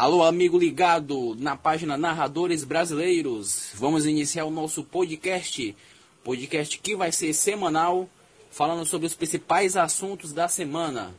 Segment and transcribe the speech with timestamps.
[0.00, 3.68] Alô, amigo ligado na página Narradores Brasileiros.
[3.74, 5.76] Vamos iniciar o nosso podcast.
[6.24, 8.08] Podcast que vai ser semanal,
[8.50, 11.14] falando sobre os principais assuntos da semana.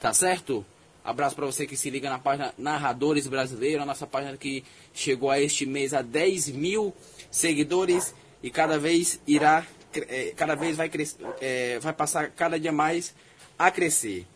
[0.00, 0.66] Tá certo?
[1.04, 5.30] Abraço para você que se liga na página Narradores Brasileiros, a nossa página que chegou
[5.30, 6.92] a este mês a 10 mil
[7.30, 9.64] seguidores e cada vez irá,
[10.08, 13.14] é, cada vez vai, crescer, é, vai passar cada dia mais
[13.56, 14.26] a crescer.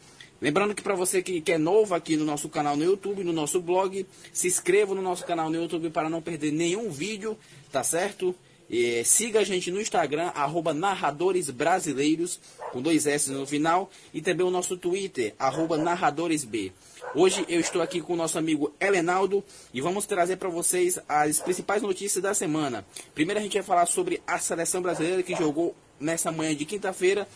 [0.41, 3.32] Lembrando que para você que, que é novo aqui no nosso canal no YouTube, no
[3.32, 7.37] nosso blog, se inscreva no nosso canal no YouTube para não perder nenhum vídeo,
[7.73, 8.34] tá certo?
[8.70, 12.38] E, siga a gente no Instagram, arroba Narradores Brasileiros,
[12.70, 16.73] com dois S no final, e também o nosso Twitter, arroba NarradoresB.
[17.15, 21.41] Hoje eu estou aqui com o nosso amigo Elenaldo e vamos trazer para vocês as
[21.41, 22.84] principais notícias da semana.
[23.15, 27.27] Primeiro a gente vai falar sobre a seleção brasileira que jogou nessa manhã de quinta-feira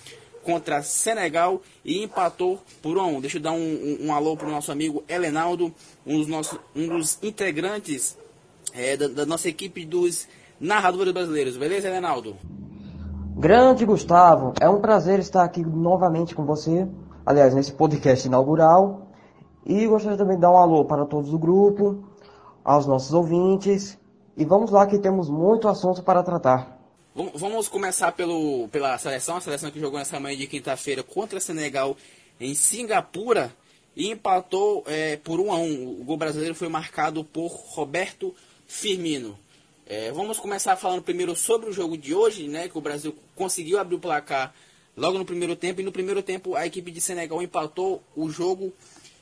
[0.43, 3.21] contra Senegal e empatou por 1 a 1.
[3.21, 5.73] Deixa eu dar um, um, um alô para o nosso amigo Elenaldo,
[6.07, 8.17] um dos, nossos, um dos integrantes
[8.75, 10.27] é, da, da, nossa equipe dos
[10.61, 11.57] narradores brasileiros.
[11.57, 12.37] Beleza, Elenaldo?
[13.37, 16.87] Grande Gustavo, é um prazer estar aqui novamente com você,
[17.25, 19.09] aliás, nesse podcast inaugural.
[19.65, 22.05] E gostaria também de dar um alô para todos do grupo,
[22.65, 23.99] aos nossos ouvintes.
[24.37, 26.82] E vamos lá que temos muito assunto para tratar.
[27.15, 31.95] Vamos começar pelo, pela seleção, a seleção que jogou nessa manhã de quinta-feira contra Senegal
[32.41, 33.55] em Singapura
[33.95, 38.35] e empatou é, por 1 a 1 O gol brasileiro foi marcado por Roberto
[38.67, 39.39] Firmino.
[39.87, 43.79] É, vamos começar falando primeiro sobre o jogo de hoje, né, que o Brasil conseguiu
[43.79, 44.55] abrir o placar
[44.97, 48.73] logo no primeiro tempo e no primeiro tempo a equipe de Senegal empatou o jogo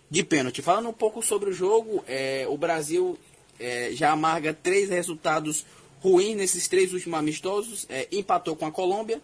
[0.09, 0.63] de pênalti.
[0.63, 3.19] Falando um pouco sobre o jogo, é, o Brasil
[3.59, 5.67] é, já amarga três resultados
[6.01, 7.87] ruim nesses três últimos amistosos.
[7.89, 9.21] É, empatou com a Colômbia,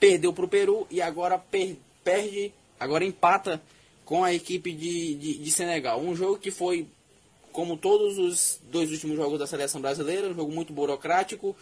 [0.00, 3.62] perdeu para o Peru e agora per, perde, agora empata
[4.04, 6.00] com a equipe de, de, de, Senegal.
[6.00, 6.86] Um jogo que foi,
[7.52, 11.56] como todos os dois últimos jogos da seleção brasileira, um jogo muito burocrático.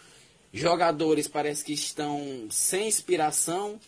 [0.52, 3.78] Jogadores parece que estão sem inspiração.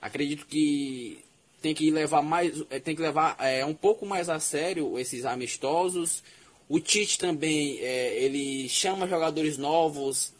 [0.00, 1.18] Acredito que
[1.60, 5.24] tem que levar mais, é, tem que levar é, um pouco mais a sério esses
[5.24, 6.22] amistosos.
[6.68, 10.32] O Tite também, é, ele chama jogadores novos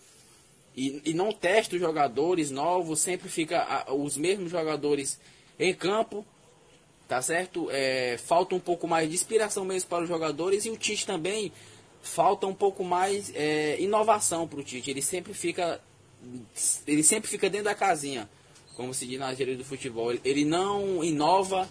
[0.76, 5.20] e, e, não testa os jogadores novos, sempre fica a, os mesmos jogadores
[5.58, 6.26] em campo,
[7.06, 7.68] tá certo?
[7.70, 11.52] É, falta um pouco mais de inspiração mesmo para os jogadores e o Tite também
[12.02, 14.90] falta um pouco mais é, inovação para o Tite.
[14.90, 15.80] Ele sempre fica,
[16.86, 18.28] ele sempre fica dentro da casinha,
[18.74, 20.12] como se diz na gíria do futebol.
[20.24, 21.68] Ele não inova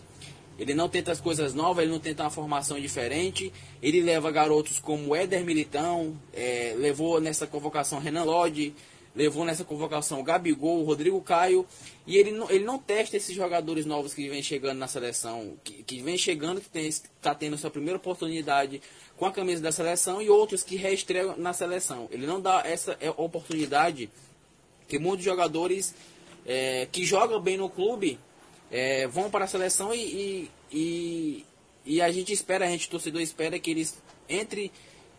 [0.58, 3.52] ele não tenta as coisas novas, ele não tenta uma formação diferente.
[3.82, 8.76] Ele leva garotos como Éder Militão, é, levou nessa convocação Renan Lodge,
[9.16, 11.66] levou nessa convocação Gabigol, Rodrigo Caio.
[12.06, 15.84] E ele não, ele não testa esses jogadores novos que vem chegando na seleção, que,
[15.84, 18.82] que vem chegando, que está tendo sua primeira oportunidade
[19.18, 22.08] com a camisa da seleção e outros que reestreiam na seleção.
[22.12, 24.10] Ele não dá essa é, oportunidade
[24.88, 25.96] que muitos jogadores
[26.46, 28.20] é, que jogam bem no clube
[28.74, 31.46] é, vão para a seleção e, e,
[31.86, 34.72] e, a gente espera, a gente torcedor espera que eles entre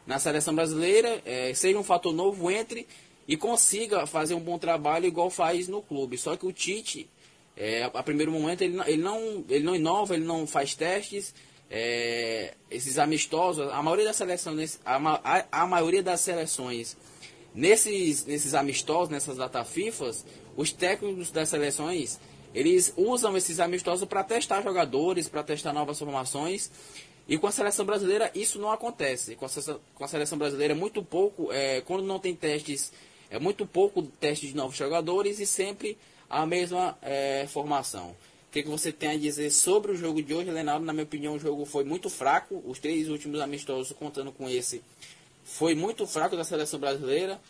[0.04, 2.84] na seleção brasileira, é, seja um fator novo, entre
[3.28, 6.18] e consiga fazer um bom trabalho igual faz no clube.
[6.18, 7.08] Só que o Tite,
[7.56, 11.32] é, a primeiro momento, ele, ele, não, ele não inova, ele não faz testes.
[11.70, 16.96] É, esses amistosos, a maioria das seleções, a, a, a, maioria das seleções,
[17.54, 20.26] nesses, nesses amistosos, nessas data FIFAs,
[20.56, 22.20] os técnicos das seleções
[22.54, 26.70] eles usam esses amistosos para testar jogadores, para testar novas formações.
[27.26, 29.34] E com a seleção brasileira isso não acontece.
[29.34, 32.92] Com a seleção, com a seleção brasileira é muito pouco, é, quando não tem testes,
[33.28, 35.98] é muito pouco teste de novos jogadores e sempre
[36.30, 38.10] a mesma é, formação.
[38.10, 40.84] O que, que você tem a dizer sobre o jogo de hoje, Leonardo?
[40.84, 42.62] Na minha opinião, o jogo foi muito fraco.
[42.64, 44.80] Os três últimos amistosos, contando com esse,
[45.42, 47.40] foi muito fraco da seleção brasileira.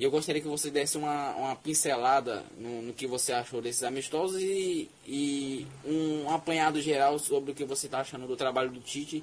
[0.00, 3.82] E eu gostaria que você desse uma, uma pincelada no, no, que você achou desses
[3.82, 8.80] amistosos e, e um, apanhado geral sobre o que você está achando do trabalho do
[8.80, 9.22] Tite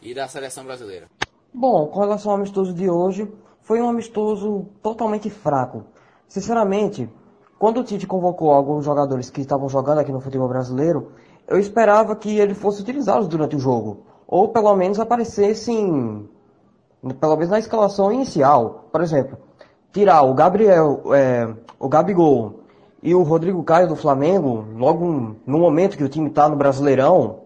[0.00, 1.06] e da seleção brasileira.
[1.52, 3.30] Bom, com relação ao amistoso de hoje,
[3.60, 5.84] foi um amistoso totalmente fraco.
[6.26, 7.10] Sinceramente,
[7.58, 11.12] quando o Tite convocou alguns jogadores que estavam jogando aqui no futebol brasileiro,
[11.46, 14.06] eu esperava que ele fosse utilizá-los durante o jogo.
[14.26, 16.26] Ou pelo menos aparecessem,
[17.20, 18.88] pelo menos na escalação inicial.
[18.90, 19.44] Por exemplo,
[19.96, 21.48] tirar o Gabriel, é,
[21.80, 22.60] o Gabigol
[23.02, 27.38] e o Rodrigo Caio do Flamengo, logo no momento que o time está no Brasileirão,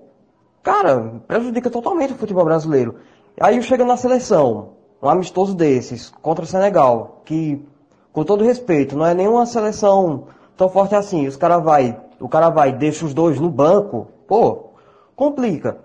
[0.60, 2.96] cara, prejudica totalmente o futebol brasileiro.
[3.40, 4.70] Aí chega na seleção,
[5.00, 7.64] um amistoso desses, contra o Senegal, que,
[8.12, 10.24] com todo respeito, não é nenhuma seleção
[10.56, 11.28] tão forte assim.
[11.28, 14.70] Os cara vai, o cara vai, deixa os dois no banco, pô,
[15.14, 15.78] complica.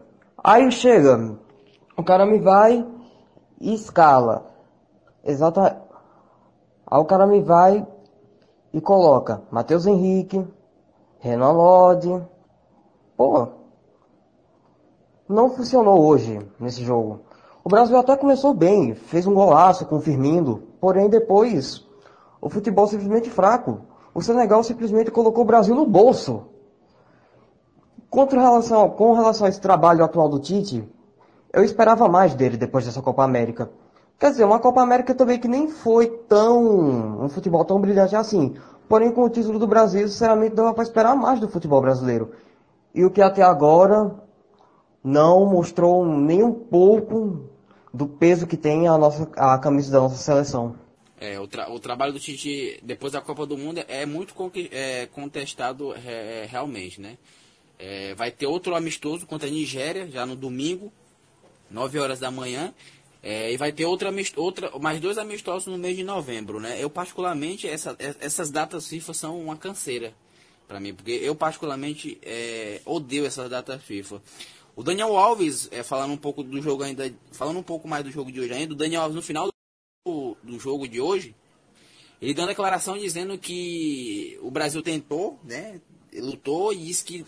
[0.44, 1.36] Aí chega,
[1.96, 2.84] o cara me vai
[3.62, 4.52] escala.
[5.24, 5.85] Exata.
[6.88, 7.86] Aí o cara me vai
[8.74, 10.46] e coloca Matheus Henrique,
[11.20, 12.22] Renan Lodge.
[13.18, 13.48] Pô,
[15.28, 17.22] não funcionou hoje nesse jogo.
[17.64, 21.84] O Brasil até começou bem, fez um golaço com o Firmino, porém depois
[22.40, 23.82] o futebol simplesmente fraco.
[24.14, 26.44] O Senegal simplesmente colocou o Brasil no bolso.
[28.08, 30.88] Contra relação, com relação a esse trabalho atual do Tite,
[31.52, 33.72] eu esperava mais dele depois dessa Copa América.
[34.20, 37.24] Quer dizer, uma Copa América também que nem foi tão.
[37.24, 38.56] um futebol tão brilhante assim.
[38.88, 42.32] Porém, com o título do Brasil, sinceramente, dava para esperar mais do futebol brasileiro.
[42.94, 44.16] E o que até agora
[45.04, 47.50] não mostrou nem um pouco
[47.94, 50.76] do peso que tem a, nossa, a camisa da nossa seleção.
[51.20, 54.34] É, o, tra o, trabalho do Tite depois da Copa do Mundo é muito
[54.72, 57.18] é, contestado é, realmente, né?
[57.78, 60.92] É, vai ter outro amistoso contra a Nigéria, já no domingo,
[61.70, 62.74] 9 horas da manhã.
[63.28, 66.78] É, e vai ter outra, outra, mais dois amistosos no mês de novembro, né?
[66.80, 70.14] Eu, particularmente, essa, essas datas FIFA são uma canseira
[70.68, 74.22] para mim, porque eu, particularmente, é, odeio essas datas FIFA.
[74.76, 78.12] O Daniel Alves, é, falando um pouco do jogo ainda, falando um pouco mais do
[78.12, 79.50] jogo de hoje ainda, o Daniel Alves no final
[80.06, 81.36] do, do jogo de hoje,
[82.22, 85.82] ele deu uma declaração dizendo que o Brasil tentou, né,
[86.14, 87.26] lutou e disse que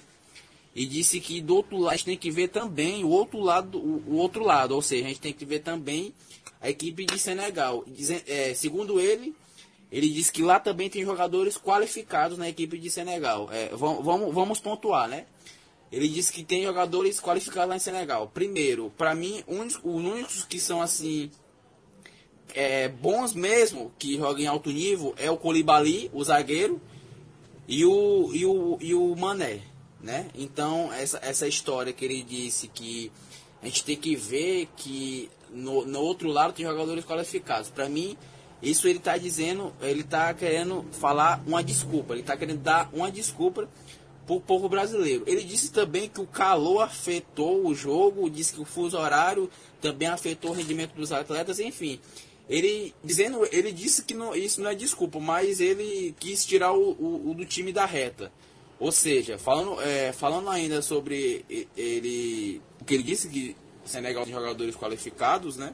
[0.77, 3.79] e disse que do outro lado a gente tem que ver também o outro lado,
[3.79, 6.13] o, outro lado, ou seja, a gente tem que ver também
[6.61, 7.83] a equipe de Senegal.
[7.87, 9.35] Diz, é, segundo ele,
[9.91, 13.49] ele disse que lá também tem jogadores qualificados na equipe de Senegal.
[13.51, 15.25] É, vamos, vamos, vamos pontuar, né?
[15.91, 18.29] Ele disse que tem jogadores qualificados lá em Senegal.
[18.31, 21.31] Primeiro, para mim, os únicos que são assim
[22.53, 26.79] é, bons mesmo, que jogam em alto nível, é o Colibali, o zagueiro,
[27.67, 29.75] e o, e o, e o Mané.
[30.07, 30.27] Né?
[30.33, 33.11] Então, essa, essa história que ele disse que
[33.61, 37.69] a gente tem que ver que no, no outro lado tem jogadores qualificados.
[37.69, 38.15] Para mim,
[38.63, 43.11] isso ele está dizendo, ele está querendo falar uma desculpa, ele está querendo dar uma
[43.11, 43.67] desculpa
[44.25, 45.25] para o povo brasileiro.
[45.27, 49.49] Ele disse também que o calor afetou o jogo, disse que o fuso horário
[49.81, 51.99] também afetou o rendimento dos atletas, enfim.
[52.47, 56.91] Ele dizendo, ele disse que não, isso não é desculpa, mas ele quis tirar o,
[56.91, 58.31] o, o do time da reta.
[58.79, 61.45] Ou seja, falando, é, falando ainda sobre
[61.75, 65.73] ele, o que ele disse que Senegal tem jogadores qualificados, né?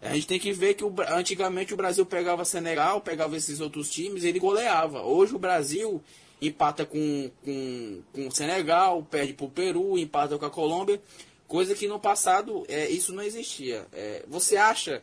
[0.00, 3.90] A gente tem que ver que o, antigamente o Brasil pegava Senegal, pegava esses outros
[3.90, 5.02] times, ele goleava.
[5.02, 6.02] Hoje o Brasil
[6.40, 11.00] empata com, com, com o Senegal, perde para o Peru, empata com a Colômbia,
[11.46, 13.86] coisa que no passado é, isso não existia.
[13.92, 15.02] É, você acha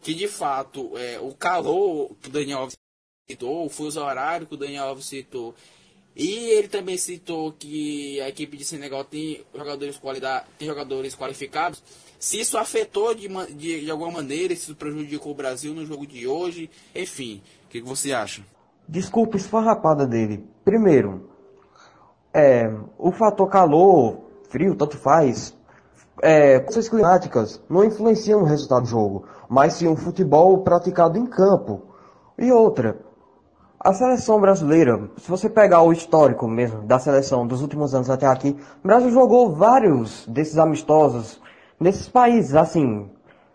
[0.00, 2.76] que de fato é, o calor que o Daniel Alves
[3.28, 5.54] citou, o fuso horário que o Daniel Alves citou,
[6.14, 11.82] e ele também citou que a equipe de Senegal tem jogadores, qualidade, tem jogadores qualificados.
[12.18, 16.06] Se isso afetou de, de, de alguma maneira, se isso prejudicou o Brasil no jogo
[16.06, 18.42] de hoje, enfim, o que, que você acha?
[18.88, 20.44] Desculpa esfarrapada dele.
[20.64, 21.30] Primeiro,
[22.34, 24.20] é, o fator calor,
[24.50, 25.56] frio, tanto faz,
[26.22, 31.24] é, condições climáticas não influenciam no resultado do jogo, mas sim o futebol praticado em
[31.24, 31.82] campo.
[32.38, 33.00] E outra,
[33.82, 38.26] a seleção brasileira, se você pegar o histórico mesmo da seleção dos últimos anos até
[38.26, 38.54] aqui,
[38.84, 41.40] o Brasil jogou vários desses amistosos
[41.80, 43.10] nesses países, assim,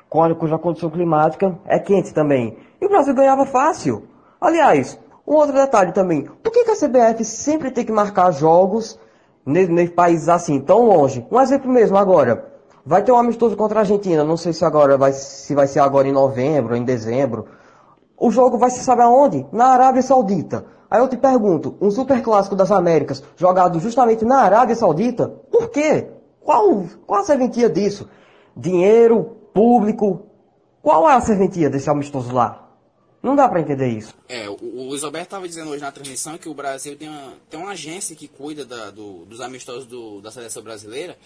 [0.10, 2.58] cuja condição climática é quente também.
[2.82, 4.08] E o Brasil ganhava fácil.
[4.41, 6.24] Aliás, um outro detalhe também.
[6.24, 9.00] Por que, que a CBF sempre tem que marcar jogos
[9.46, 11.24] nesses países assim, tão longe?
[11.32, 12.51] Um exemplo mesmo agora.
[12.84, 14.24] Vai ter um amistoso contra a Argentina.
[14.24, 17.46] Não sei se agora vai, se vai ser agora em novembro em dezembro.
[18.17, 19.45] O jogo vai se saber aonde?
[19.51, 20.65] Na Arábia Saudita.
[20.89, 25.69] Aí eu te pergunto, um super clássico das Américas, jogado justamente na Arábia Saudita, por
[25.69, 26.07] quê?
[26.39, 28.07] Qual, qual a serventia disso?
[28.55, 30.27] Dinheiro, público,
[30.81, 32.65] qual é a serventia desse amistoso lá?
[33.22, 34.13] Não dá para entender isso.
[34.29, 37.72] É, o, o estava dizendo hoje na transmissão que o Brasil tem uma, tem uma
[37.72, 41.17] agência que cuida da, do, dos amistosos do, da seleção brasileira.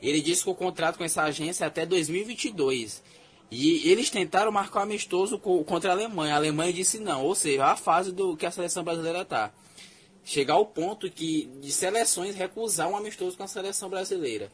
[0.00, 3.02] Ele disse que o contrato com essa agência é até 2022.
[3.54, 6.32] E eles tentaram marcar um amistoso contra a Alemanha.
[6.32, 7.22] A Alemanha disse não.
[7.22, 9.52] Ou seja, a fase do que a seleção brasileira está.
[10.24, 14.50] Chegar ao ponto que de seleções recusar um amistoso com a seleção brasileira.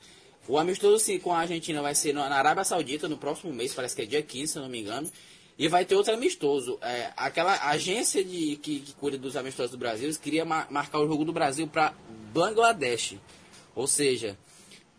[0.48, 3.94] O amistoso sim, com a Argentina vai ser na Arábia Saudita no próximo mês, parece
[3.94, 5.08] que é dia 15, se não me engano.
[5.56, 6.76] E vai ter outro amistoso.
[6.82, 11.06] É, aquela agência de, que, que, cuida dos amistosos do Brasil queria mar, marcar o
[11.06, 11.94] jogo do Brasil para
[12.32, 13.14] Bangladesh.
[13.76, 14.36] Ou seja,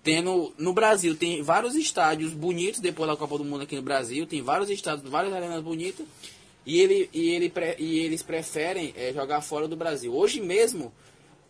[0.03, 4.25] tendo no Brasil tem vários estádios bonitos depois da Copa do Mundo aqui no Brasil,
[4.25, 6.05] tem vários estádios, várias arenas bonitas.
[6.65, 10.13] E, ele, e, ele, e eles preferem é, jogar fora do Brasil.
[10.13, 10.93] Hoje mesmo,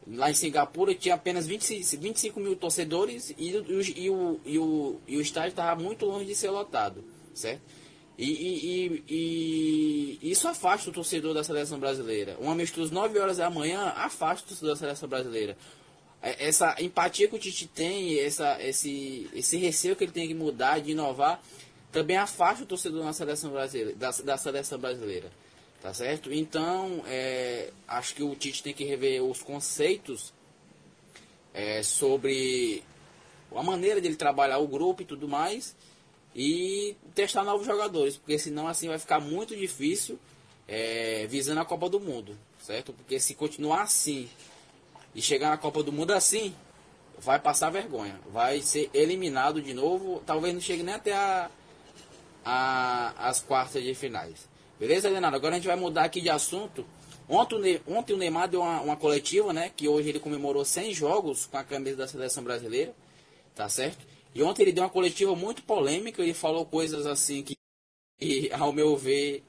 [0.08, 5.00] lá em Singapura, tinha apenas 20, 25 mil torcedores e, e, e, o, e, o,
[5.08, 7.04] e o estádio estava muito longe de ser lotado.
[7.34, 7.62] certo?
[8.18, 12.38] E, e, e, isso afasta o torcedor da seleção brasileira.
[12.42, 15.58] Um amistoso 9 horas da manhã afasta o torcedor da seleção brasileira.
[16.22, 20.34] É, essa empatia que o Tite tem, essa, esse, esse receio que ele tem que
[20.34, 21.42] mudar, de inovar,
[21.92, 23.96] também afasta o torcedor da seleção brasileira.
[23.96, 25.32] Da, da seleção brasileira
[25.82, 26.32] tá certo?
[26.34, 30.34] Então, é, acho que o Tite tem que rever os conceitos
[31.54, 32.84] é, sobre
[33.56, 35.76] a maneira dele trabalhar o grupo e tudo mais
[36.36, 40.20] e testar novos jogadores, porque senão assim vai ficar muito difícil
[40.68, 42.94] é, visando a Copa do Mundo, certo?
[42.94, 44.30] Porque se continuar assim
[45.14, 46.54] e chegar na Copa do Mundo assim,
[47.20, 51.50] vai passar vergonha, vai ser eliminado de novo, talvez não chegue nem até a,
[52.46, 54.48] a, as quartas de finais.
[54.80, 55.36] Beleza, Leonardo?
[55.36, 56.86] Agora a gente vai mudar aqui de assunto.
[57.28, 59.70] Ontem, ontem o Neymar deu uma, uma, coletiva, né?
[59.76, 62.96] Que hoje ele comemorou 100 jogos com a camisa da seleção brasileira,
[63.54, 64.08] tá certo?
[64.34, 67.56] E ontem ele deu uma coletiva muito polêmica, ele falou coisas assim que,
[68.20, 69.44] que ao meu ver,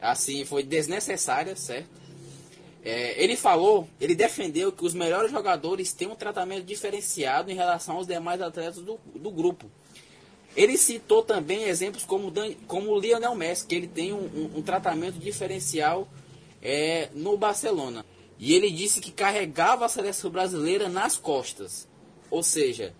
[0.00, 1.88] assim, foi desnecessária, certo?
[2.88, 7.96] É, ele falou, ele defendeu que os melhores jogadores têm um tratamento diferenciado em relação
[7.96, 9.68] aos demais atletas do, do grupo.
[10.54, 14.58] Ele citou também exemplos como, Dan, como o Lionel Messi, que ele tem um, um,
[14.58, 16.06] um tratamento diferencial
[16.62, 18.06] é, no Barcelona.
[18.38, 21.88] E ele disse que carregava a seleção brasileira nas costas.
[22.30, 22.94] Ou seja,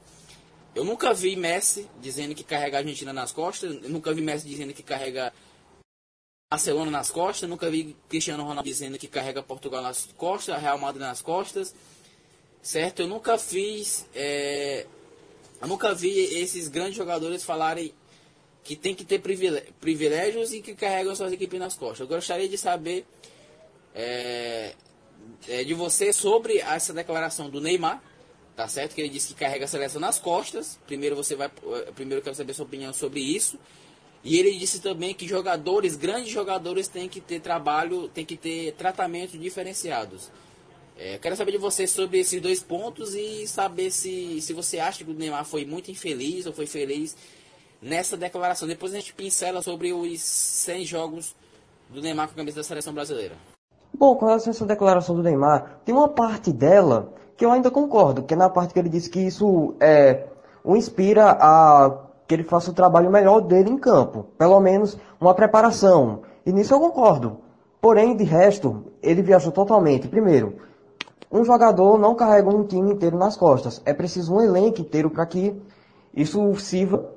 [0.74, 4.48] eu nunca vi Messi dizendo que carrega a Argentina nas costas, eu nunca vi Messi
[4.48, 5.32] dizendo que carrega
[6.48, 11.02] Barcelona nas costas, nunca vi Cristiano Ronaldo dizendo que carrega Portugal nas costas, Real Madrid
[11.02, 11.74] nas costas,
[12.62, 13.02] certo?
[13.02, 14.86] Eu nunca fiz, é,
[15.60, 17.92] eu nunca vi esses grandes jogadores falarem
[18.62, 19.20] que tem que ter
[19.80, 22.00] privilégios e que carregam suas equipes nas costas.
[22.00, 23.04] Eu gostaria de saber
[23.92, 24.74] é,
[25.48, 28.00] é, de você sobre essa declaração do Neymar,
[28.54, 28.94] tá certo?
[28.94, 30.78] Que ele disse que carrega a seleção nas costas.
[30.86, 33.58] Primeiro você vai, é, primeiro eu quero saber sua opinião sobre isso.
[34.26, 38.72] E ele disse também que jogadores, grandes jogadores, têm que ter trabalho, têm que ter
[38.72, 40.32] tratamentos diferenciados.
[40.98, 45.04] É, quero saber de você sobre esses dois pontos e saber se, se você acha
[45.04, 47.16] que o Neymar foi muito infeliz ou foi feliz
[47.80, 48.66] nessa declaração.
[48.66, 51.36] Depois a gente pincela sobre os 100 jogos
[51.88, 53.36] do Neymar com a camisa da seleção brasileira.
[53.96, 57.70] Bom, com relação a essa declaração do Neymar, tem uma parte dela que eu ainda
[57.70, 60.24] concordo, que é na parte que ele disse que isso é,
[60.64, 64.26] o inspira a que ele faça o trabalho melhor dele em campo.
[64.36, 66.22] Pelo menos uma preparação.
[66.44, 67.38] E nisso eu concordo.
[67.80, 70.08] Porém, de resto, ele viajou totalmente.
[70.08, 70.56] Primeiro,
[71.30, 73.80] um jogador não carrega um time inteiro nas costas.
[73.84, 75.54] É preciso um elenco inteiro para que
[76.14, 77.16] isso sirva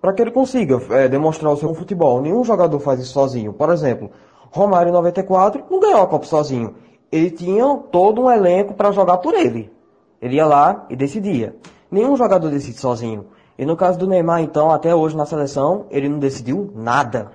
[0.00, 2.20] para que ele consiga é, demonstrar o seu futebol.
[2.20, 3.52] Nenhum jogador faz isso sozinho.
[3.52, 4.10] Por exemplo,
[4.50, 6.74] Romário em 94 não ganhou a Copa sozinho.
[7.10, 9.70] Ele tinha todo um elenco para jogar por ele.
[10.20, 11.54] Ele ia lá e decidia.
[11.88, 13.26] Nenhum jogador decide sozinho.
[13.58, 17.32] E no caso do Neymar, então, até hoje na seleção, ele não decidiu nada.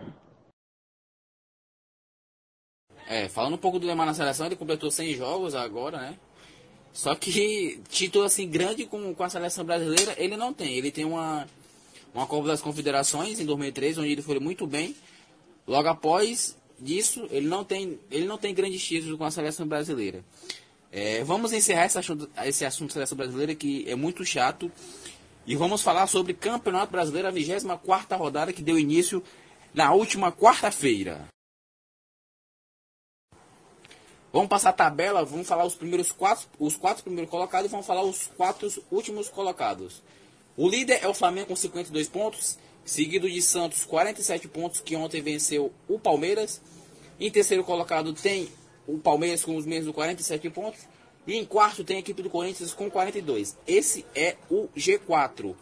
[3.07, 6.17] É, falando um pouco do Neymar na seleção, ele completou 100 jogos agora, né?
[6.91, 10.73] Só que título assim grande com, com a seleção brasileira ele não tem.
[10.73, 11.47] Ele tem uma,
[12.13, 14.95] uma Copa das Confederações em 2003, onde ele foi muito bem.
[15.67, 20.23] Logo após disso, ele não tem, ele não tem grandes títulos com a seleção brasileira.
[20.91, 24.71] É, vamos encerrar esse assunto, esse assunto da seleção brasileira que é muito chato.
[25.47, 29.23] E vamos falar sobre Campeonato Brasileiro, a 24 rodada que deu início
[29.73, 31.29] na última quarta-feira.
[34.33, 37.87] Vamos passar a tabela, vamos falar os primeiros quatro, os quatro primeiros colocados e vamos
[37.87, 40.03] falar os quatro últimos colocados.
[40.57, 45.21] O líder é o Flamengo com 52 pontos, seguido de Santos 47 pontos, que ontem
[45.21, 46.61] venceu o Palmeiras.
[47.17, 48.49] Em terceiro colocado tem
[48.85, 50.81] o Palmeiras com os mesmos 47 pontos.
[51.27, 53.57] E em quarto tem a equipe do Corinthians com 42.
[53.67, 55.53] Esse é o G4.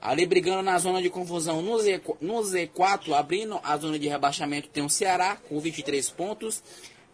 [0.00, 4.68] Ali brigando na zona de confusão no, Z, no Z4, abrindo a zona de rebaixamento,
[4.68, 6.62] tem o Ceará com 23 pontos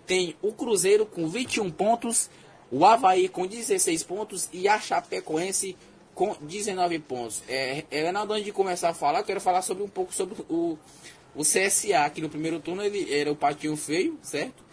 [0.07, 2.31] tem o Cruzeiro com 21 pontos,
[2.71, 5.76] o Havaí com 16 pontos e a Chapecoense
[6.14, 7.43] com 19 pontos.
[7.49, 10.79] É, é antes de começar a falar, quero falar sobre um pouco sobre o,
[11.35, 14.63] o CSA, que no primeiro turno ele era o patinho feio, certo?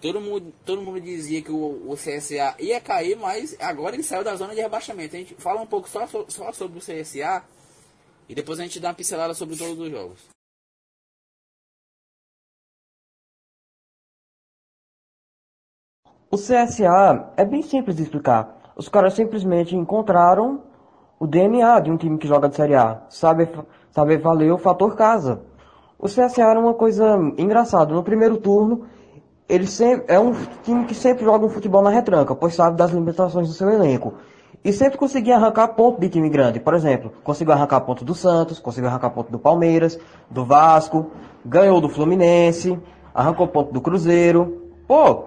[0.00, 4.24] Todo mundo, todo mundo dizia que o, o CSA ia cair, mas agora ele saiu
[4.24, 5.14] da zona de rebaixamento.
[5.14, 7.44] A gente fala um pouco só, só sobre o CSA
[8.28, 10.28] e depois a gente dá uma pincelada sobre todos os jogos.
[16.30, 18.72] O CSA é bem simples de explicar.
[18.76, 20.62] Os caras simplesmente encontraram
[21.18, 23.02] o DNA de um time que joga de Série A.
[23.10, 23.48] Sabe,
[23.90, 25.42] sabe valer o fator casa.
[25.98, 27.92] O CSA era uma coisa engraçada.
[27.92, 28.86] No primeiro turno,
[29.50, 32.92] ele sempre, é um time que sempre joga um futebol na retranca, pois sabe das
[32.92, 34.14] limitações do seu elenco.
[34.62, 36.60] e sempre conseguia arrancar ponto de time grande.
[36.60, 39.98] Por exemplo, conseguiu arrancar ponto do Santos, conseguiu arrancar ponto do Palmeiras,
[40.30, 41.10] do Vasco,
[41.44, 42.78] ganhou do Fluminense,
[43.14, 44.68] arrancou ponto do Cruzeiro.
[44.86, 45.24] Pô,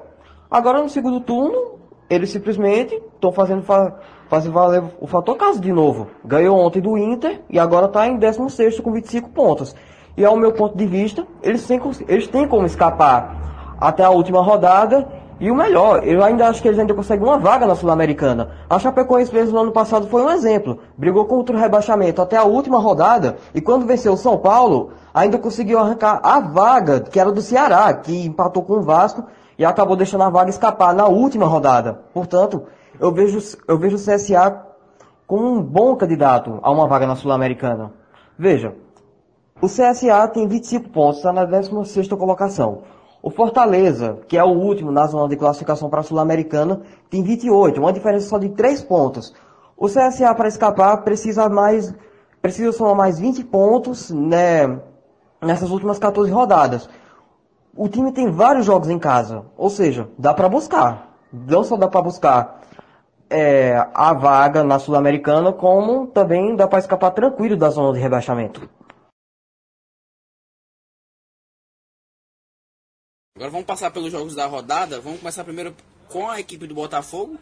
[0.52, 4.00] agora no segundo turno, eles simplesmente estão fazendo, fa
[4.30, 6.08] fazendo valer o fator caso de novo.
[6.24, 9.76] Ganhou ontem do Inter e agora está em 16 com 25 pontos.
[10.16, 13.43] E ao meu ponto de vista, eles têm, eles têm como escapar
[13.84, 15.06] até a última rodada
[15.42, 18.52] e o melhor, eu ainda acho que eles ainda conseguem uma vaga na Sul-Americana.
[18.70, 20.80] A Chapecoense mesmo no ano passado foi um exemplo.
[20.98, 25.38] Brigou contra o rebaixamento até a última rodada e quando venceu o São Paulo, ainda
[25.38, 29.26] conseguiu arrancar a vaga, que era do Ceará, que empatou com o Vasco
[29.60, 32.00] e acabou deixando a vaga escapar na última rodada.
[32.14, 32.64] Portanto,
[32.98, 34.64] eu vejo, eu vejo o CSA
[35.28, 37.92] como um bom candidato a uma vaga na Sul-Americana.
[38.40, 38.76] Veja,
[39.62, 42.84] o CSA tem 25 pontos, está na 16 colocação.
[43.26, 47.80] O Fortaleza, que é o último na zona de classificação para a Sul-Americana, tem 28,
[47.80, 49.34] uma diferença só de 3 pontos.
[49.78, 51.96] O CSA, para escapar, precisa mais
[52.42, 54.78] precisa somar mais 20 pontos né,
[55.42, 56.90] nessas últimas 14 rodadas.
[57.74, 61.16] O time tem vários jogos em casa, ou seja, dá para buscar.
[61.32, 62.60] Não só dá para buscar
[63.30, 68.70] é, a vaga na Sul-Americana, como também dá para escapar tranquilo da zona de rebaixamento.
[73.44, 75.02] Agora vamos passar pelos jogos da rodada.
[75.02, 75.76] Vamos começar primeiro
[76.08, 77.38] com a equipe do Botafogo.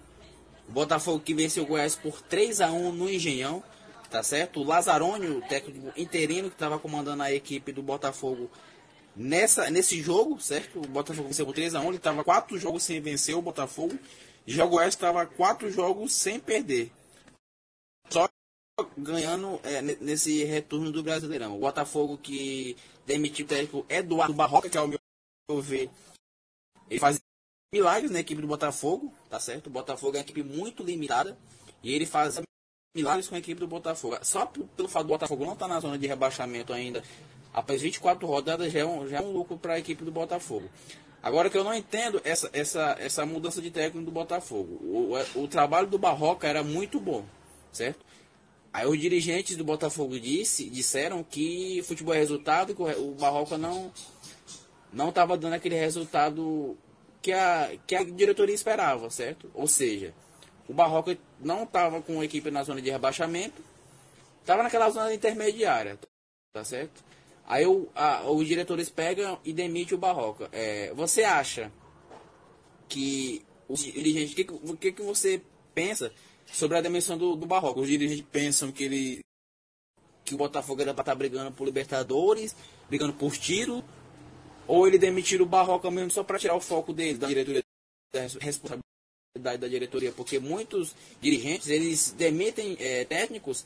[0.67, 3.63] O Botafogo que venceu o Goiás por 3 a 1 no Engenhão,
[4.09, 4.61] tá certo?
[4.61, 8.49] O Lazarone, o técnico interino que estava comandando a equipe do Botafogo
[9.15, 10.79] nessa, nesse jogo, certo?
[10.79, 13.95] O Botafogo venceu por 3 a 1 ele estava 4 jogos sem vencer o Botafogo.
[14.47, 16.91] Já o Goiás estava 4 jogos sem perder.
[18.09, 18.27] Só
[18.97, 21.55] ganhando é, nesse retorno do Brasileirão.
[21.55, 25.00] O Botafogo que demitiu o técnico Eduardo Barroca, que é o meu
[25.59, 25.89] ver,
[26.89, 27.19] ele faz
[27.73, 29.67] milagres na equipe do Botafogo, tá certo?
[29.67, 31.37] O Botafogo é uma equipe muito limitada
[31.81, 32.39] e ele faz
[32.95, 34.17] milagres com a equipe do Botafogo.
[34.21, 37.03] Só pelo fato do Botafogo não estar tá na zona de rebaixamento ainda,
[37.53, 40.69] após 24 rodadas, já é um, já é um lucro para a equipe do Botafogo.
[41.23, 44.79] Agora que eu não entendo essa, essa, essa mudança de técnico do Botafogo.
[44.81, 47.23] O, o, o trabalho do Barroca era muito bom,
[47.71, 48.03] certo?
[48.73, 53.57] Aí os dirigentes do Botafogo disse, disseram que futebol é resultado e que o Barroca
[53.57, 53.91] não,
[54.91, 56.77] não estava dando aquele resultado
[57.21, 59.49] que a, que a diretoria esperava, certo?
[59.53, 60.13] Ou seja,
[60.67, 63.61] o Barroca não estava com a equipe na zona de rebaixamento,
[64.41, 65.99] estava naquela zona intermediária,
[66.53, 67.03] tá certo?
[67.45, 70.49] Aí o, a, os diretores pegam e demitem o Barroca.
[70.51, 71.71] É, você acha
[72.87, 75.41] que os dirigentes, o que, que, que você
[75.73, 76.11] pensa
[76.45, 77.79] sobre a demissão do, do Barroca?
[77.79, 79.21] Os dirigentes pensam que ele
[80.23, 82.55] que o Botafogo era para estar tá brigando por Libertadores,
[82.87, 83.83] brigando por tiro,
[84.71, 87.61] ou ele demitir o Barroca mesmo só para tirar o foco dele, da diretoria,
[88.13, 93.65] da responsabilidade da diretoria, porque muitos dirigentes eles demitem é, técnicos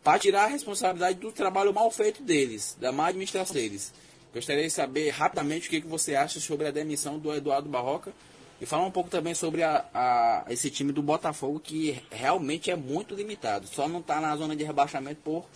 [0.00, 3.92] para tirar a responsabilidade do trabalho mal feito deles, da má administração deles.
[4.32, 8.12] Gostaria de saber rapidamente o que, que você acha sobre a demissão do Eduardo Barroca
[8.60, 12.76] e falar um pouco também sobre a, a, esse time do Botafogo que realmente é
[12.76, 13.66] muito limitado.
[13.66, 15.46] Só não está na zona de rebaixamento por,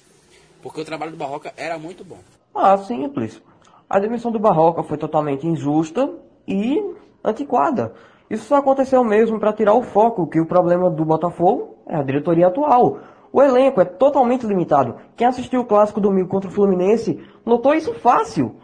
[0.61, 2.19] porque o trabalho do Barroca era muito bom.
[2.53, 3.41] Ah, simples.
[3.93, 6.09] A demissão do Barroca foi totalmente injusta
[6.49, 6.83] e
[7.23, 7.93] antiquada.
[8.31, 12.03] Isso só aconteceu mesmo para tirar o foco que o problema do Botafogo é a
[12.03, 13.01] diretoria atual.
[13.31, 14.97] O elenco é totalmente limitado.
[15.15, 18.57] Quem assistiu o clássico domingo contra o Fluminense notou isso fácil.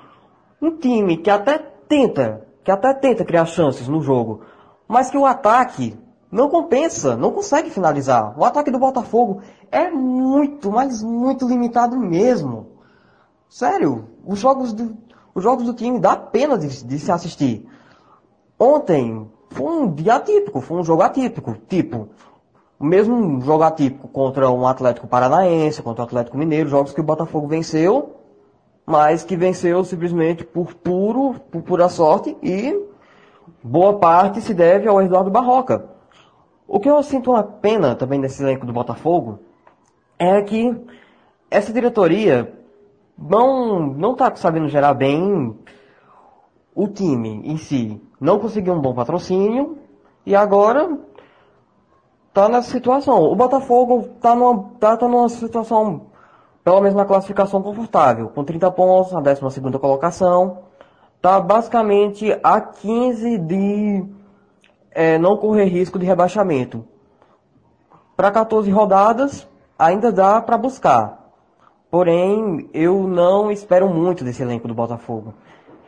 [0.63, 4.41] Um time que até tenta, que até tenta criar chances no jogo,
[4.89, 5.95] mas que o ataque
[6.33, 8.35] não compensa, não consegue finalizar.
[8.35, 12.79] O ataque do Botafogo é muito, mas muito limitado mesmo.
[13.47, 14.97] Sério, os jogos do,
[15.39, 17.67] os jogos do time dá pena de, de se assistir.
[18.59, 21.57] Ontem foi um dia atípico, foi um jogo atípico.
[21.69, 22.09] Tipo,
[22.79, 27.05] o mesmo jogo atípico contra um Atlético Paranaense, contra o Atlético Mineiro, jogos que o
[27.05, 28.17] Botafogo venceu,
[28.85, 32.89] mas que venceu simplesmente por puro, por pura sorte e
[33.63, 35.85] boa parte se deve ao Eduardo Barroca.
[36.67, 39.39] O que eu sinto uma pena também nesse elenco do Botafogo
[40.19, 40.77] é que
[41.51, 42.58] essa diretoria
[43.19, 45.59] não não está sabendo gerar bem
[46.75, 48.01] o time em si.
[48.21, 49.79] Não conseguiu um bom patrocínio
[50.25, 50.97] e agora
[52.29, 53.23] está nessa situação.
[53.25, 56.07] O Botafogo está numa, tá, tá numa situação,
[56.63, 60.59] pelo menos na classificação confortável, com 30 pontos na 12 colocação.
[61.17, 64.05] Está basicamente a 15 de
[64.93, 66.85] é, não correr risco de rebaixamento.
[68.17, 71.18] Para 14 rodadas, ainda dá para buscar.
[71.91, 75.35] Porém, eu não espero muito desse elenco do Botafogo.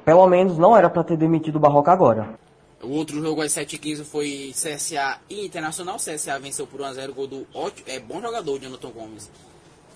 [0.04, 2.38] Pelo menos não era para ter demitido o Barroca agora.
[2.82, 5.96] O outro jogo às 7h15 foi CSA e Internacional.
[5.96, 9.30] CSA venceu por 1x0 gol do ótimo, é bom jogador, Jonathan Gomes.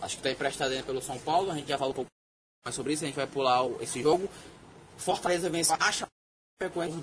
[0.02, 1.50] Acho que está emprestado ainda pelo São Paulo.
[1.50, 2.10] A gente já falou um pouco
[2.62, 3.04] mais sobre isso.
[3.04, 4.28] A gente vai pular esse jogo.
[4.98, 7.02] Fortaleza venceu a Chapecoense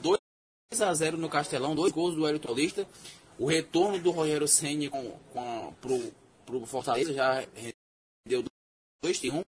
[0.72, 1.74] 2x0 no Castelão.
[1.74, 2.88] Dois gols do Hélio Paulista.
[3.40, 7.44] O retorno do Rogério Senni com, com, pro, Fortaleza já
[9.02, 9.46] dois triunfos.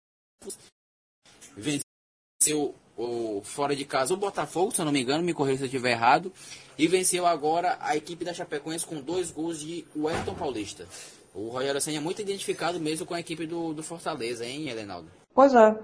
[1.56, 5.62] Venceu o, fora de casa o Botafogo, se eu não me engano, me corrija se
[5.64, 6.32] eu estiver errado.
[6.78, 10.86] E venceu agora a equipe da Chapecoense com dois gols de Wellington Paulista.
[11.34, 15.08] O Rogério Senna é muito identificado mesmo com a equipe do, do Fortaleza, hein, Helenaldo?
[15.34, 15.78] Pois é.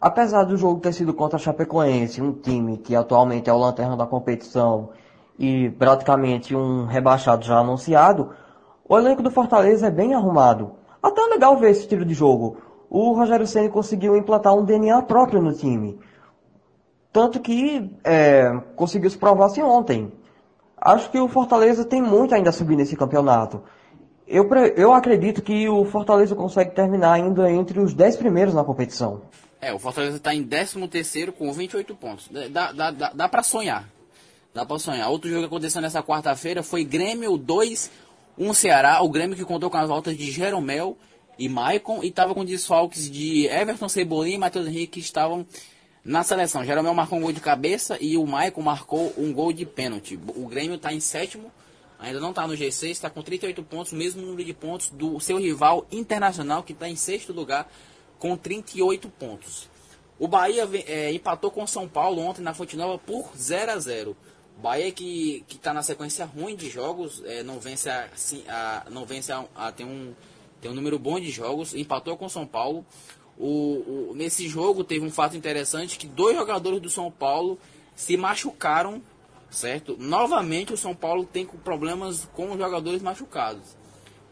[0.00, 3.96] Apesar do jogo ter sido contra a Chapecoense, um time que atualmente é o lanterna
[3.96, 4.90] da competição
[5.38, 8.34] e praticamente um rebaixado já anunciado,
[8.88, 10.74] o elenco do Fortaleza é bem arrumado.
[11.00, 12.58] Até é legal ver esse estilo de jogo.
[12.94, 15.98] O Rogério Senna conseguiu implantar um DNA próprio no time.
[17.10, 20.12] Tanto que é, conseguiu se provar assim ontem.
[20.76, 23.62] Acho que o Fortaleza tem muito ainda a subir nesse campeonato.
[24.28, 29.22] Eu, eu acredito que o Fortaleza consegue terminar ainda entre os 10 primeiros na competição.
[29.58, 32.28] É, o Fortaleza está em 13 terceiro com 28 pontos.
[32.50, 33.88] Dá, dá, dá, dá para sonhar.
[34.52, 35.08] Dá para sonhar.
[35.08, 37.90] Outro jogo que aconteceu nessa quarta-feira foi Grêmio 2,
[38.36, 39.00] 1 Ceará.
[39.00, 40.98] O Grêmio que contou com as voltas de Jeromel
[41.38, 45.46] e Maicon e estava com desfalques de Everton Cebolinha e Matheus Henrique que estavam
[46.04, 49.64] na seleção, Jeromel marcou um gol de cabeça e o Maicon marcou um gol de
[49.64, 50.18] pênalti.
[50.34, 51.52] O Grêmio está em sétimo,
[51.96, 55.38] ainda não está no G6, está com 38 pontos, mesmo número de pontos do seu
[55.38, 57.70] rival internacional, que está em sexto lugar,
[58.18, 59.70] com 38 pontos.
[60.18, 63.78] O Bahia é, empatou com o São Paulo ontem na Fonte Nova por 0 a
[63.78, 64.16] 0
[64.58, 68.08] Bahia que está na sequência ruim de jogos, é, não vence, a,
[68.48, 70.14] a não vence a, a, tem, um,
[70.62, 72.86] tem um número bom de jogos, empatou com o São Paulo.
[73.36, 77.58] O, o, nesse jogo teve um fato interessante que dois jogadores do São Paulo
[77.96, 79.02] se machucaram,
[79.50, 79.96] certo?
[79.98, 83.76] Novamente o São Paulo tem problemas com os jogadores machucados.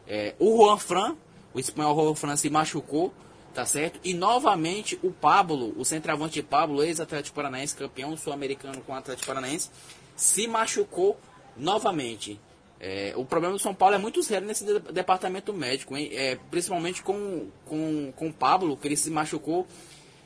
[0.07, 1.16] É, o Juan Fran,
[1.53, 3.12] o espanhol Juan Fran se machucou,
[3.53, 3.99] tá certo?
[4.05, 9.69] E novamente o Pablo, o centroavante Pablo, ex-Atlético Paranaense, campeão sul-americano com o Atlético Paranaense,
[10.14, 11.19] se machucou
[11.57, 12.38] novamente.
[12.81, 17.03] É, o problema do São Paulo é muito sério nesse de departamento médico, é, principalmente
[17.03, 19.66] com, com, com o Pablo, que ele se machucou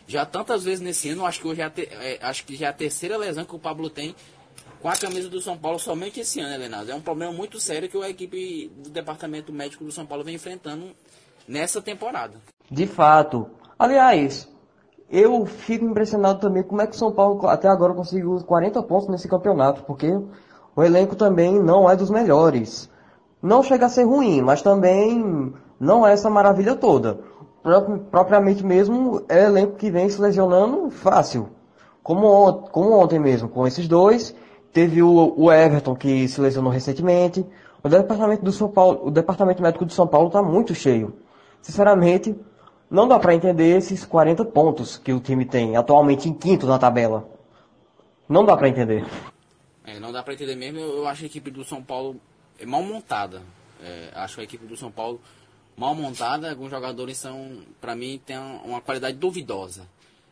[0.06, 1.26] já tantas vezes nesse ano.
[1.26, 3.90] Acho que, hoje é, é, acho que já é a terceira lesão que o Pablo
[3.90, 4.14] tem
[4.80, 6.92] com a camisa do São Paulo somente esse ano, Leonardo.
[6.92, 10.36] É um problema muito sério que a equipe do departamento médico do São Paulo vem
[10.36, 10.94] enfrentando
[11.48, 12.34] nessa temporada.
[12.70, 13.50] De fato.
[13.76, 14.48] Aliás,
[15.10, 19.08] eu fico impressionado também como é que o São Paulo até agora conseguiu 40 pontos
[19.08, 20.06] nesse campeonato, porque
[20.76, 22.90] o elenco também não é dos melhores.
[23.42, 27.20] Não chega a ser ruim, mas também não é essa maravilha toda.
[28.10, 31.48] Propriamente mesmo, é elenco que vem se lesionando fácil.
[32.02, 34.34] Como, como ontem mesmo, com esses dois.
[34.72, 37.46] Teve o, o Everton que se lesionou recentemente.
[37.82, 41.14] O departamento do São Paulo, o departamento médico de São Paulo está muito cheio.
[41.62, 42.34] Sinceramente,
[42.90, 46.78] não dá para entender esses 40 pontos que o time tem atualmente em quinto na
[46.78, 47.26] tabela.
[48.28, 49.04] Não dá para entender.
[49.84, 50.78] É, não dá para entender mesmo.
[50.78, 52.20] Eu, eu, acho a equipe do São Paulo
[52.58, 53.42] é mal montada.
[53.82, 55.20] É, acho a equipe do São Paulo
[55.76, 56.50] mal montada.
[56.50, 59.86] Alguns jogadores são, para mim, tem uma qualidade duvidosa.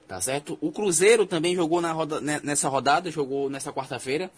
[0.09, 0.59] Tá certo?
[0.61, 4.31] O Cruzeiro também jogou na roda, nessa rodada, jogou nessa quarta-feira.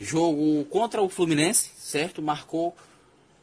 [0.00, 2.20] Jogo contra o Fluminense, certo?
[2.20, 2.74] Marcou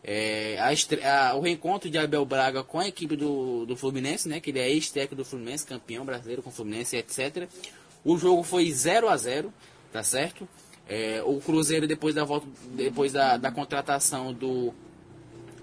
[0.03, 4.39] é, a, a, o reencontro de Abel Braga com a equipe do, do Fluminense, né?
[4.39, 7.47] Que ele é ex-técnico do Fluminense, campeão brasileiro com o Fluminense, etc.
[8.03, 9.53] O jogo foi 0 a 0
[9.91, 10.47] tá certo?
[10.89, 14.73] É, o Cruzeiro, depois da volta, depois da, da contratação do,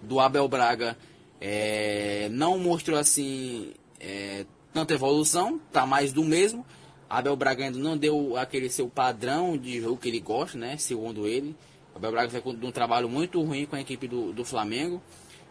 [0.00, 0.96] do Abel Braga,
[1.40, 6.64] é, não mostrou assim é, tanta evolução, tá mais do mesmo.
[7.10, 10.76] Abel Braga ainda não deu aquele seu padrão de jogo que ele gosta, né?
[10.76, 11.56] Segundo ele.
[11.94, 15.02] Abel Braga fez um trabalho muito ruim com a equipe do, do Flamengo,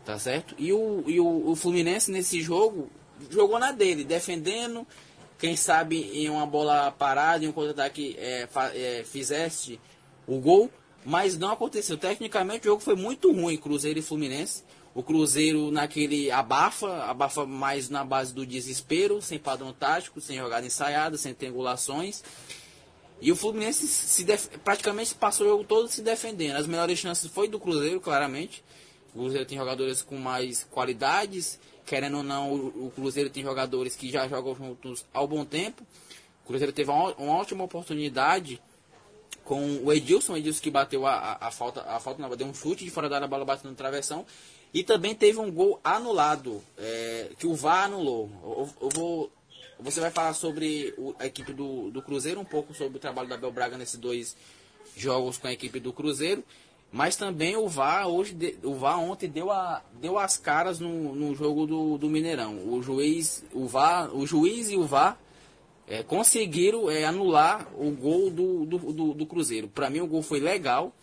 [0.05, 0.55] tá certo?
[0.57, 2.89] E, o, e o, o Fluminense nesse jogo
[3.29, 4.85] jogou na dele, defendendo,
[5.37, 9.79] quem sabe em uma bola parada, em um contra-ataque é, é, fizesse
[10.25, 10.71] o gol,
[11.05, 11.97] mas não aconteceu.
[11.97, 14.63] Tecnicamente o jogo foi muito ruim, Cruzeiro e Fluminense.
[14.93, 20.65] O Cruzeiro naquele abafa, abafa mais na base do desespero, sem padrão tático, sem jogada
[20.65, 22.23] ensaiada, sem triangulações.
[23.21, 24.47] E o Fluminense se def...
[24.63, 26.55] praticamente passou o jogo todo se defendendo.
[26.55, 28.63] As melhores chances foi do Cruzeiro, claramente.
[29.15, 34.11] O Cruzeiro tem jogadores com mais qualidades, querendo ou não, o, Cruzeiro tem jogadores que
[34.11, 35.83] já jogam juntos há bom tempo.
[36.43, 38.61] O Cruzeiro teve uma, uma ótima oportunidade
[39.45, 42.45] com o Edilson, o Edilson que bateu a, a, a falta, a falta não, deu
[42.45, 44.25] um chute de fora da área, a bola bateu no travessão.
[44.73, 48.29] E também teve um gol anulado, é, que o VAR anulou.
[48.43, 49.31] Eu, eu, vou,
[49.79, 53.29] você vai falar sobre o, a equipe do, do Cruzeiro, um pouco sobre o trabalho
[53.29, 54.35] da Bel Braga nesses dois
[54.97, 56.43] jogos com a equipe do Cruzeiro,
[56.95, 61.35] mas também o VAR hoje, o VAR ontem deu, a, deu as caras no, no
[61.35, 62.57] jogo do, do Mineirão.
[62.69, 65.19] O juiz, o VAR, o juiz e o VAR
[65.89, 69.67] é, conseguiram é, anular o gol do, do, do, do Cruzeiro.
[69.67, 70.95] Para mim o gol foi legal.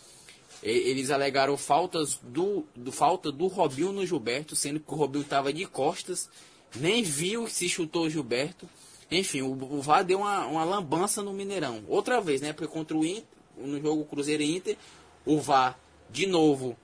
[0.62, 5.52] Eles alegaram faltas do, do falta do Robinho no Gilberto, sendo que o Robinho estava
[5.52, 6.30] de costas,
[6.74, 8.66] nem viu se chutou o Gilberto.
[9.10, 11.84] Enfim, o, o VAR deu uma, uma lambança no Mineirão.
[11.86, 12.54] Outra vez, né?
[12.54, 13.24] Porque contra o Inter,
[13.58, 14.78] no jogo Cruzeiro e Inter,
[15.26, 15.78] o VAR
[16.12, 16.76] de novo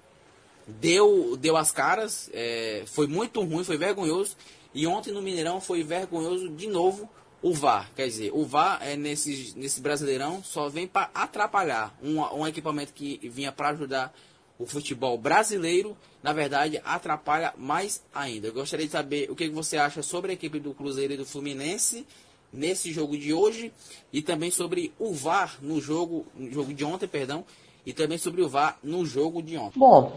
[0.66, 4.36] deu, deu as caras, é, foi muito ruim, foi vergonhoso.
[4.74, 7.08] E ontem no Mineirão foi vergonhoso de novo
[7.40, 7.90] o VAR.
[7.94, 12.92] Quer dizer, o VAR é nesse, nesse Brasileirão só vem para atrapalhar um, um equipamento
[12.92, 14.14] que vinha para ajudar
[14.58, 18.48] o futebol brasileiro, na verdade, atrapalha mais ainda.
[18.48, 21.24] Eu gostaria de saber o que você acha sobre a equipe do Cruzeiro e do
[21.24, 22.04] Fluminense
[22.52, 23.72] nesse jogo de hoje
[24.12, 27.44] e também sobre o VAR no jogo, no jogo de ontem, perdão,
[27.88, 29.78] e também sobre o VAR no jogo de ontem.
[29.78, 30.12] Bom,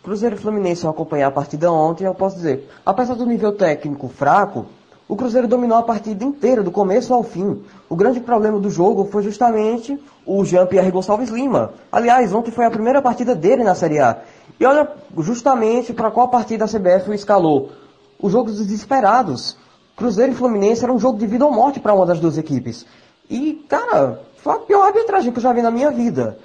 [0.00, 4.06] Cruzeiro e Fluminense eu acompanhei a partida ontem, eu posso dizer, apesar do nível técnico
[4.06, 4.66] fraco,
[5.08, 7.64] o Cruzeiro dominou a partida inteira, do começo ao fim.
[7.88, 11.74] O grande problema do jogo foi justamente o Jean-Pierre Gonçalves Lima.
[11.90, 14.22] Aliás, ontem foi a primeira partida dele na Série A.
[14.60, 17.72] E olha justamente para qual partida a CBF o escalou.
[18.20, 19.56] O jogo dos desesperados.
[19.96, 22.86] Cruzeiro e Fluminense era um jogo de vida ou morte para uma das duas equipes.
[23.28, 26.38] E, cara, foi a pior arbitragem que eu já vi na minha vida.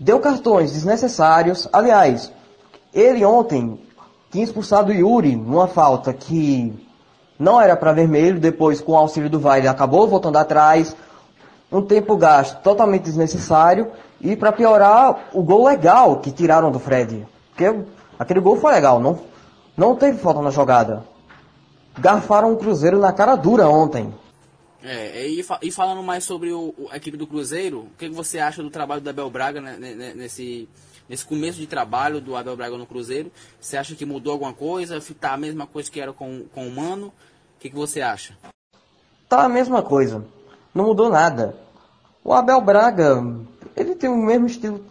[0.00, 1.68] Deu cartões desnecessários.
[1.70, 2.32] Aliás,
[2.94, 3.78] ele ontem
[4.30, 6.72] tinha expulsado o Yuri numa falta que
[7.38, 10.96] não era para vermelho, depois com o auxílio do VAR ele acabou voltando atrás,
[11.70, 17.26] um tempo gasto totalmente desnecessário, e para piorar, o gol legal que tiraram do Fred.
[17.50, 17.84] Porque
[18.18, 19.18] aquele gol foi legal, não,
[19.76, 21.04] não teve falta na jogada.
[21.98, 24.14] Garfaram o Cruzeiro na cara dura ontem.
[24.82, 28.38] É, e, e falando mais sobre o, a equipe do Cruzeiro, o que, que você
[28.38, 29.76] acha do trabalho do Abel Braga né,
[30.16, 30.68] nesse,
[31.08, 33.30] nesse começo de trabalho do Abel Braga no Cruzeiro?
[33.60, 34.96] Você acha que mudou alguma coisa?
[34.96, 37.08] Está a mesma coisa que era com, com o Mano?
[37.08, 38.36] O que, que você acha?
[39.28, 40.24] Tá a mesma coisa.
[40.74, 41.54] Não mudou nada.
[42.24, 43.22] O Abel Braga,
[43.76, 44.82] ele tem o mesmo estilo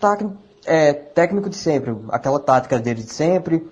[0.66, 1.96] é, técnico de sempre.
[2.10, 3.68] Aquela tática dele de sempre.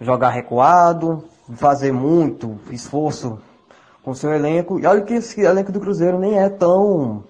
[0.00, 1.24] Jogar recuado,
[1.56, 3.40] fazer muito esforço
[4.02, 4.78] com seu elenco.
[4.78, 7.24] E olha que esse elenco do Cruzeiro nem é tão.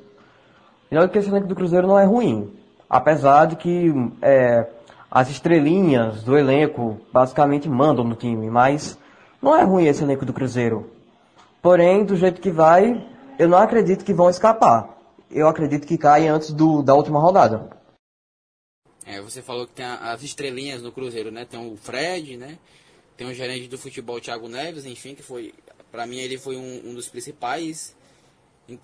[0.90, 2.52] E olha que esse elenco do Cruzeiro não é ruim.
[2.88, 4.66] Apesar de que é,
[5.11, 8.50] as estrelinhas do elenco basicamente mandam no time.
[8.50, 8.98] Mas
[9.40, 10.90] não é ruim esse elenco do Cruzeiro.
[11.61, 13.06] Porém, do jeito que vai,
[13.38, 14.88] eu não acredito que vão escapar.
[15.30, 17.70] Eu acredito que caem antes do, da última rodada.
[19.06, 21.44] É, você falou que tem as estrelinhas no Cruzeiro, né?
[21.44, 22.58] Tem o Fred, né?
[23.16, 25.54] Tem o gerente do futebol, Thiago Neves, enfim, que foi,
[25.92, 27.94] para mim, ele foi um, um dos principais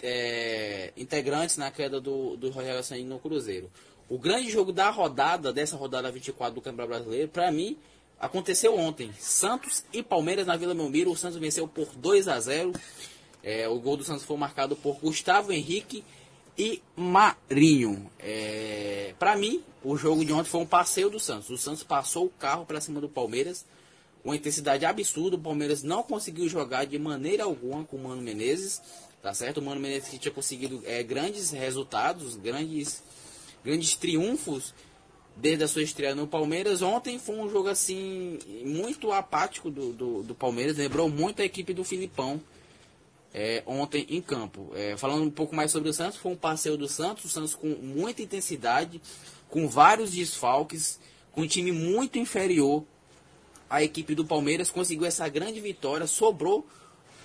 [0.03, 3.69] é, integrantes na queda do, do Rogério Santos no Cruzeiro.
[4.09, 7.77] O grande jogo da rodada, dessa rodada 24 do Campeonato Brasileiro, para mim,
[8.21, 9.13] Aconteceu ontem.
[9.19, 11.13] Santos e Palmeiras na Vila Belmiro.
[11.13, 12.73] O Santos venceu por 2 a 0.
[13.45, 16.03] É, o gol do Santos foi marcado por Gustavo Henrique
[16.57, 18.11] e Marinho.
[18.19, 21.49] É, para mim, o jogo de ontem foi um passeio do Santos.
[21.49, 23.65] O Santos passou o carro para cima do Palmeiras.
[24.25, 25.37] Uma intensidade absurda.
[25.37, 28.81] O Palmeiras não conseguiu jogar de maneira alguma com o Mano Menezes.
[29.23, 29.59] Tá certo?
[29.59, 33.03] O Mano Menezes que tinha conseguido é, grandes resultados, grandes,
[33.65, 34.75] grandes triunfos
[35.37, 36.83] desde a sua estreia no Palmeiras.
[36.83, 41.73] Ontem foi um jogo assim muito apático do, do, do Palmeiras, lembrou muito a equipe
[41.73, 42.41] do Filipão
[43.33, 44.71] é, ontem em campo.
[44.75, 47.55] É, falando um pouco mais sobre o Santos, foi um passeio do Santos, o Santos
[47.55, 49.01] com muita intensidade,
[49.49, 50.99] com vários desfalques,
[51.33, 52.85] com um time muito inferior
[53.69, 56.67] à equipe do Palmeiras, conseguiu essa grande vitória, sobrou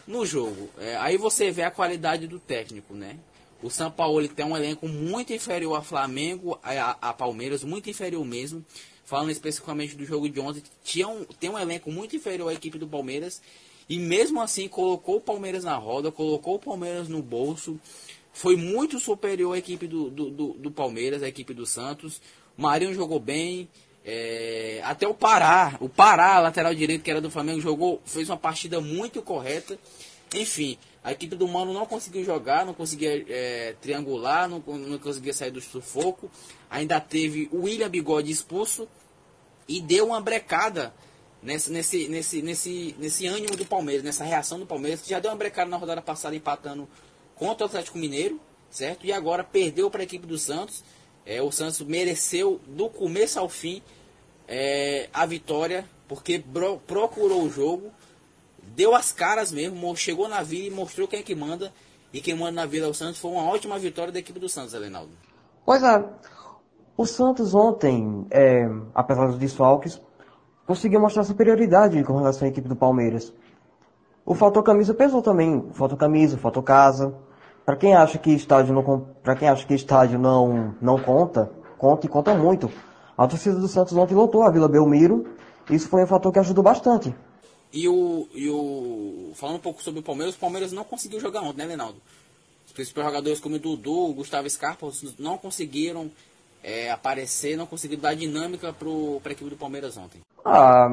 [0.08, 0.69] no jogo.
[0.77, 3.17] É, aí você vê a qualidade do técnico, né?
[3.62, 8.25] O São Paulo tem um elenco muito inferior a Flamengo, a, a Palmeiras, muito inferior
[8.25, 8.63] mesmo.
[9.06, 12.77] Falando especificamente do jogo de ontem, tinha um, tem um elenco muito inferior à equipe
[12.77, 13.41] do Palmeiras.
[13.88, 17.79] E mesmo assim colocou o Palmeiras na roda, colocou o Palmeiras no bolso.
[18.34, 22.21] Foi muito superior à equipe do, do, do, do Palmeiras, à equipe do Santos.
[22.58, 23.69] Marinho jogou bem.
[24.06, 28.38] É, até o Pará, o Pará, lateral direito que era do Flamengo, jogou, fez uma
[28.38, 29.80] partida muito correta.
[30.36, 35.34] Enfim, a equipe do Mano não conseguiu jogar, não conseguia é, triangular, não, não conseguia
[35.34, 36.30] sair do sufoco.
[36.70, 38.88] Ainda teve o William Bigode expulso
[39.68, 40.94] e deu uma brecada
[41.42, 45.32] nesse, nesse, nesse, nesse, nesse ânimo do Palmeiras, nessa reação do Palmeiras, que já deu
[45.32, 46.88] uma brecada na rodada passada empatando
[47.36, 48.39] contra o Atlético Mineiro,
[48.70, 49.06] certo?
[49.06, 50.84] E agora perdeu para a equipe do Santos.
[51.25, 53.81] É, o Santos mereceu do começo ao fim
[54.47, 56.43] é, a vitória, porque
[56.86, 57.91] procurou o jogo
[58.75, 61.71] deu as caras mesmo, chegou na vila e mostrou quem é que manda.
[62.12, 64.47] E quem manda na Vila é o Santos foi uma ótima vitória da equipe do
[64.47, 65.09] Santos, Alenaldo.
[65.65, 66.05] Pois é.
[66.95, 69.99] O Santos ontem, é, apesar dos desfalques,
[70.67, 73.33] conseguiu mostrar superioridade com relação à equipe do Palmeiras.
[74.23, 75.55] O fator camisa pesou também.
[75.55, 77.15] O fator camisa, o fator casa.
[77.65, 82.06] Para quem acha que estádio não para quem acha que estádio não não conta, conta
[82.06, 82.69] e conta muito.
[83.17, 85.26] A torcida do Santos ontem lotou a Vila Belmiro.
[85.69, 87.15] Isso foi um fator que ajudou bastante.
[87.71, 91.41] E o, e o falando um pouco sobre o Palmeiras, o Palmeiras não conseguiu jogar
[91.41, 91.99] ontem, né, Reinaldo?
[92.65, 96.12] Os principais jogadores como o Dudu, o Gustavo Scarpa não conseguiram
[96.63, 100.21] é, aparecer, não conseguiram dar dinâmica para a equipe do Palmeiras ontem.
[100.45, 100.88] Ah,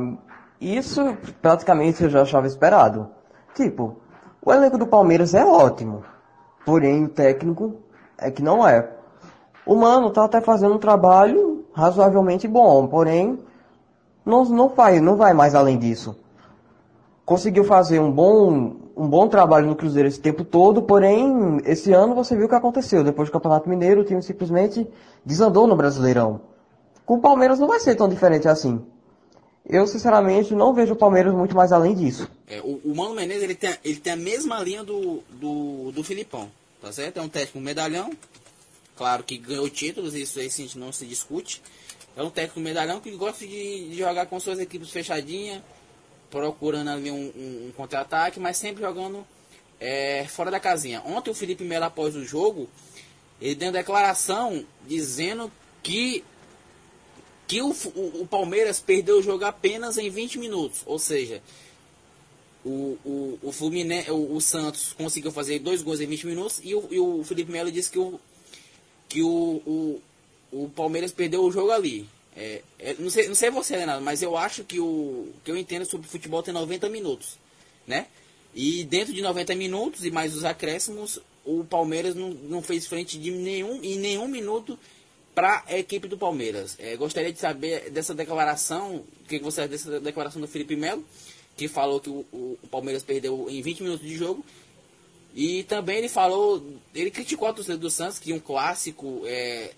[0.60, 3.08] isso praticamente eu já achava esperado.
[3.54, 3.96] Tipo,
[4.42, 6.04] o elenco do Palmeiras é ótimo,
[6.64, 7.76] porém o técnico
[8.18, 8.88] é que não é.
[9.66, 13.38] O Mano tá até fazendo um trabalho razoavelmente bom, porém
[14.24, 16.16] não, não, vai, não vai mais além disso.
[17.24, 22.14] Conseguiu fazer um bom, um bom trabalho no Cruzeiro esse tempo todo, porém esse ano
[22.14, 23.04] você viu o que aconteceu.
[23.04, 24.88] Depois do Campeonato Mineiro, o time simplesmente
[25.24, 26.40] desandou no Brasileirão.
[27.06, 28.84] Com o Palmeiras não vai ser tão diferente assim.
[29.70, 32.28] Eu, sinceramente, não vejo o Palmeiras muito mais além disso.
[32.48, 36.02] É, o, o, Mano Menezes ele tem, ele tem a mesma linha do, do, do
[36.02, 36.50] Filipão,
[36.82, 37.18] tá certo?
[37.18, 38.10] É um técnico medalhão,
[38.96, 41.62] claro que ganhou títulos, isso aí sim, não se discute.
[42.16, 45.62] É um técnico medalhão que gosta de, de jogar com suas equipes fechadinhas,
[46.30, 49.24] procurando ali um, um, um contra-ataque, mas sempre jogando
[49.78, 51.00] é, fora da casinha.
[51.06, 52.68] Ontem o Felipe Melo, após o jogo,
[53.40, 55.50] ele deu uma declaração dizendo
[55.82, 56.24] que
[57.50, 60.82] que o, o, o, Palmeiras perdeu o jogo apenas em 20 minutos.
[60.86, 61.42] Ou seja,
[62.64, 66.76] o, o, o, Fluminense, o, o Santos conseguiu fazer dois gols em 20 minutos e
[66.76, 68.20] o, e o Felipe Melo disse que o,
[69.08, 70.02] que o, o,
[70.52, 72.08] o Palmeiras perdeu o jogo ali.
[72.36, 75.56] É, é, não, sei, não sei você, Renato, mas eu acho que o que eu
[75.56, 77.36] entendo sobre futebol tem 90 minutos,
[77.84, 78.06] né?
[78.54, 83.18] E dentro de 90 minutos e mais os acréscimos, o Palmeiras não, não fez frente
[83.18, 84.78] de nenhum, em nenhum minuto
[85.40, 86.76] para a equipe do Palmeiras.
[86.78, 91.02] É, gostaria de saber dessa declaração, o que você acha dessa declaração do Felipe Melo,
[91.56, 94.44] que falou que o, o, Palmeiras perdeu em 20 minutos de jogo.
[95.34, 96.62] E também ele falou,
[96.94, 99.72] ele criticou a torcida do Santos, que um clássico, é,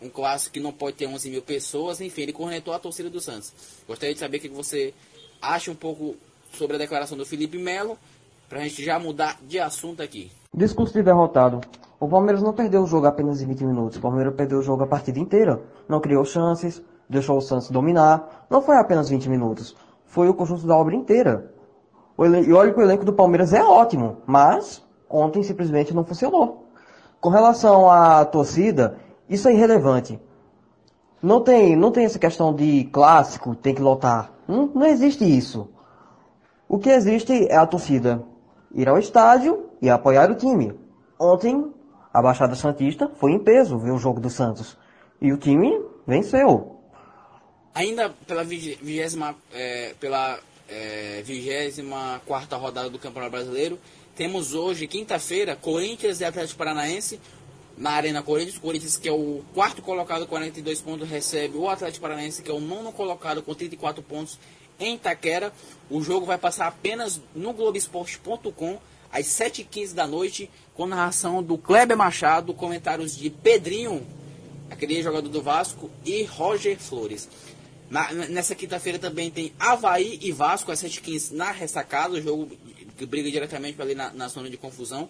[0.00, 3.20] um clássico que não pode ter 11 mil pessoas, enfim, ele cornetou a torcida do
[3.20, 3.52] Santos.
[3.88, 4.94] Gostaria de saber o que você
[5.42, 6.14] acha um pouco
[6.56, 7.98] sobre a declaração do Felipe Melo,
[8.48, 10.30] para a gente já mudar de assunto aqui.
[10.52, 11.60] Discurso de derrotado.
[11.98, 13.98] O Palmeiras não perdeu o jogo apenas em 20 minutos.
[13.98, 15.62] O Palmeiras perdeu o jogo a partida inteira.
[15.88, 18.46] Não criou chances, deixou o Santos dominar.
[18.50, 19.74] Não foi apenas 20 minutos.
[20.04, 21.52] Foi o conjunto da obra inteira.
[22.46, 26.68] E olha que o elenco do Palmeiras é ótimo, mas ontem simplesmente não funcionou.
[27.20, 30.20] Com relação à torcida, isso é irrelevante.
[31.22, 34.30] Não tem, não tem essa questão de clássico, tem que lotar.
[34.46, 35.68] Não, não existe isso.
[36.68, 38.22] O que existe é a torcida
[38.74, 40.74] ir ao estádio e apoiar o time.
[41.18, 41.72] Ontem
[42.12, 44.76] a Baixada Santista foi em peso ver o jogo do Santos.
[45.20, 46.80] E o time venceu.
[47.74, 53.78] Ainda pela vigésima, é, pela é, vigésima quarta rodada do Campeonato Brasileiro,
[54.14, 57.18] temos hoje, quinta-feira, Corinthians e Atlético Paranaense
[57.76, 58.58] na Arena Corinthians.
[58.58, 62.60] Corinthians, que é o quarto colocado, 42 pontos, recebe o Atlético Paranaense, que é o
[62.60, 64.38] nono colocado, com 34 pontos,
[64.78, 65.52] em Itaquera.
[65.90, 68.78] O jogo vai passar apenas no Globoesporte.com
[69.12, 74.04] às 7h15 da noite, com narração do Kleber Machado, comentários de Pedrinho,
[74.68, 77.28] aquele jogador do Vasco, e Roger Flores.
[77.88, 82.50] Na, nessa quinta-feira também tem Havaí e Vasco às 7h15 na ressacada, o jogo
[82.96, 85.08] que briga diretamente ali na, na zona de confusão.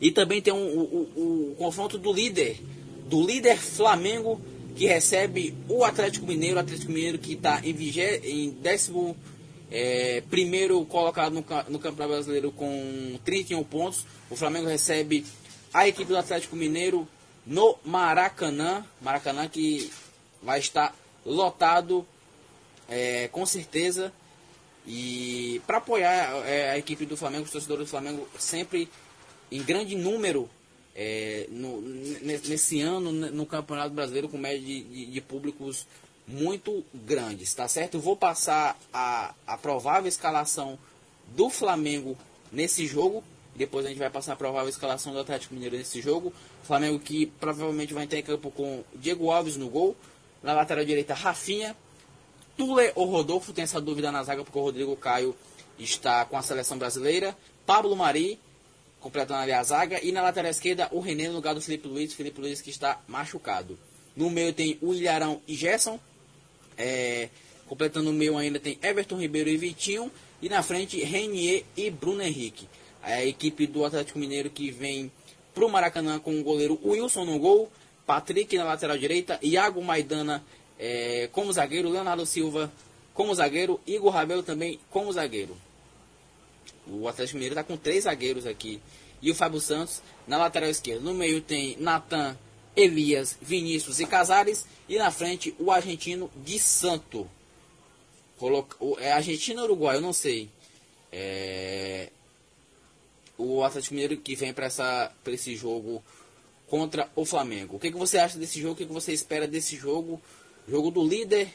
[0.00, 2.60] E também tem um, o, confronto do líder,
[3.08, 4.40] do líder Flamengo,
[4.76, 7.74] que recebe o Atlético Mineiro, o Atlético Mineiro que está em,
[8.24, 9.16] em décimo
[9.70, 14.04] é, primeiro colocado no, no Campeonato Brasileiro com 31 pontos.
[14.30, 15.24] O Flamengo recebe
[15.72, 17.08] a equipe do Atlético Mineiro
[17.44, 18.84] no Maracanã.
[19.00, 19.90] Maracanã que
[20.42, 22.06] vai estar lotado
[22.88, 24.12] é, com certeza.
[24.86, 28.88] E para apoiar é, a equipe do Flamengo, os torcedores do Flamengo sempre
[29.50, 30.48] em grande número
[30.96, 35.86] é, no, nesse ano no Campeonato Brasileiro com média de, de, de públicos
[36.26, 37.94] muito grandes, tá certo?
[37.94, 40.78] Eu vou passar a, a provável escalação
[41.36, 42.16] do Flamengo
[42.50, 43.22] nesse jogo.
[43.54, 46.32] Depois a gente vai passar a provável escalação do Atlético Mineiro nesse jogo.
[46.62, 49.94] Flamengo que provavelmente vai entrar em campo com Diego Alves no gol.
[50.42, 51.76] Na lateral direita, Rafinha.
[52.56, 55.36] Tule ou Rodolfo, tem essa dúvida na zaga porque o Rodrigo Caio
[55.78, 57.36] está com a seleção brasileira.
[57.66, 58.38] Pablo Mari,
[59.06, 60.04] completando ali a zaga.
[60.04, 62.12] E na lateral esquerda, o René no lugar do Felipe Luiz.
[62.12, 63.78] Felipe Luiz que está machucado.
[64.16, 66.00] No meio tem o Ilharão e Gerson.
[66.76, 67.28] É,
[67.68, 70.10] completando o meio ainda tem Everton Ribeiro e Vitinho.
[70.42, 72.68] E na frente, Renier e Bruno Henrique.
[73.00, 75.12] A equipe do Atlético Mineiro que vem
[75.54, 77.70] para o Maracanã com o goleiro Wilson no gol.
[78.04, 80.44] Patrick na lateral direita, Iago Maidana
[80.78, 82.72] é, como zagueiro, Leonardo Silva
[83.14, 85.56] como zagueiro, Igor Rabelo também como zagueiro.
[86.86, 88.80] O Atlético Mineiro está com três zagueiros aqui.
[89.20, 91.02] E o Fábio Santos na lateral esquerda.
[91.02, 92.36] No meio tem Natan,
[92.74, 94.66] Elias, Vinícius e Casares.
[94.88, 97.28] E na frente o argentino Gui Santo.
[98.38, 99.96] Coloca, o, é argentino ou uruguai?
[99.96, 100.50] Eu não sei.
[101.10, 102.10] É,
[103.38, 104.68] o Atlético Mineiro que vem para
[105.26, 106.02] esse jogo
[106.68, 107.76] contra o Flamengo.
[107.76, 108.74] O que, que você acha desse jogo?
[108.74, 110.20] O que, que você espera desse jogo?
[110.68, 111.48] Jogo do líder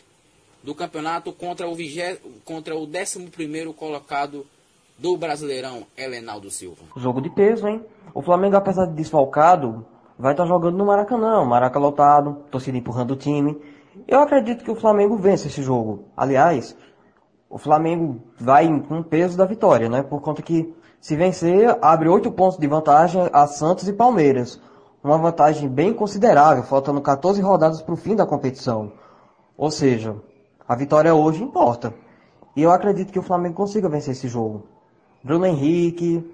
[0.63, 4.47] do campeonato contra o, vigé, contra o 11 colocado
[5.01, 6.83] do Brasileirão, Helenaldo Silva.
[6.95, 7.83] Jogo de peso, hein?
[8.13, 9.83] O Flamengo, apesar de desfalcado,
[10.17, 11.43] vai estar tá jogando no Maracanã.
[11.43, 13.59] Maraca lotado, torcida empurrando o time.
[14.07, 16.05] Eu acredito que o Flamengo vence esse jogo.
[16.15, 16.77] Aliás,
[17.49, 20.03] o Flamengo vai com o peso da vitória, né?
[20.03, 24.61] Por conta que se vencer, abre oito pontos de vantagem a Santos e Palmeiras.
[25.03, 28.91] Uma vantagem bem considerável, faltando 14 rodadas para o fim da competição.
[29.57, 30.15] Ou seja,
[30.67, 31.91] a vitória hoje importa.
[32.55, 34.70] E eu acredito que o Flamengo consiga vencer esse jogo.
[35.23, 36.25] Bruno Henrique,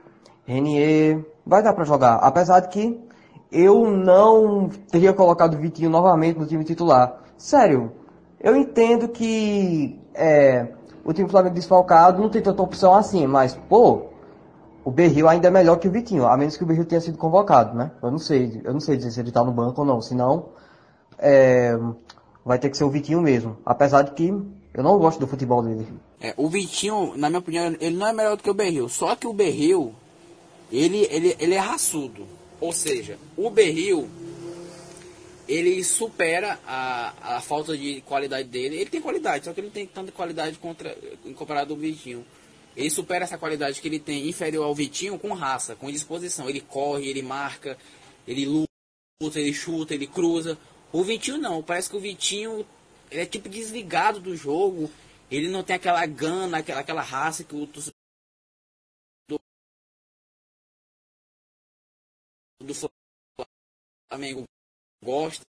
[0.46, 2.16] Renier, vai dar para jogar.
[2.16, 3.08] Apesar de que
[3.52, 7.22] eu não teria colocado o Vitinho novamente no time titular.
[7.38, 7.92] Sério,
[8.40, 10.68] eu entendo que é,
[11.04, 14.08] o time do Flamengo desfalcado não tem tanta opção assim, mas, pô,
[14.84, 17.18] o Berril ainda é melhor que o Vitinho, a menos que o Berril tenha sido
[17.18, 17.92] convocado, né?
[18.02, 20.50] Eu não sei, eu não sei dizer se ele tá no banco ou não, senão
[21.18, 21.78] é,
[22.46, 23.58] vai ter que ser o Vitinho mesmo.
[23.66, 24.30] Apesar de que
[24.74, 25.88] eu não gosto do futebol dele.
[26.20, 28.90] É, o Vitinho, na minha opinião, ele não é melhor do que o Berril.
[28.90, 29.94] Só que o Berril,
[30.72, 32.28] ele, ele, ele é raçudo.
[32.60, 34.10] Ou seja, o Berril,
[35.48, 38.76] ele supera a, a falta de qualidade dele.
[38.76, 40.98] Ele tem qualidade, só que ele não tem tanta qualidade contra,
[41.36, 42.26] comparado ao Vitinho.
[42.76, 46.50] Ele supera essa qualidade que ele tem inferior ao Vitinho com raça, com disposição.
[46.50, 47.78] Ele corre, ele marca,
[48.28, 50.58] ele luta, ele chuta, ele cruza.
[50.92, 52.66] O Vitinho não, parece que o Vitinho
[53.10, 54.90] é tipo desligado do jogo.
[55.30, 57.68] Ele não tem aquela gana, aquela, aquela raça que o
[62.68, 62.74] do
[64.10, 64.44] Flamengo
[65.04, 65.46] gosta.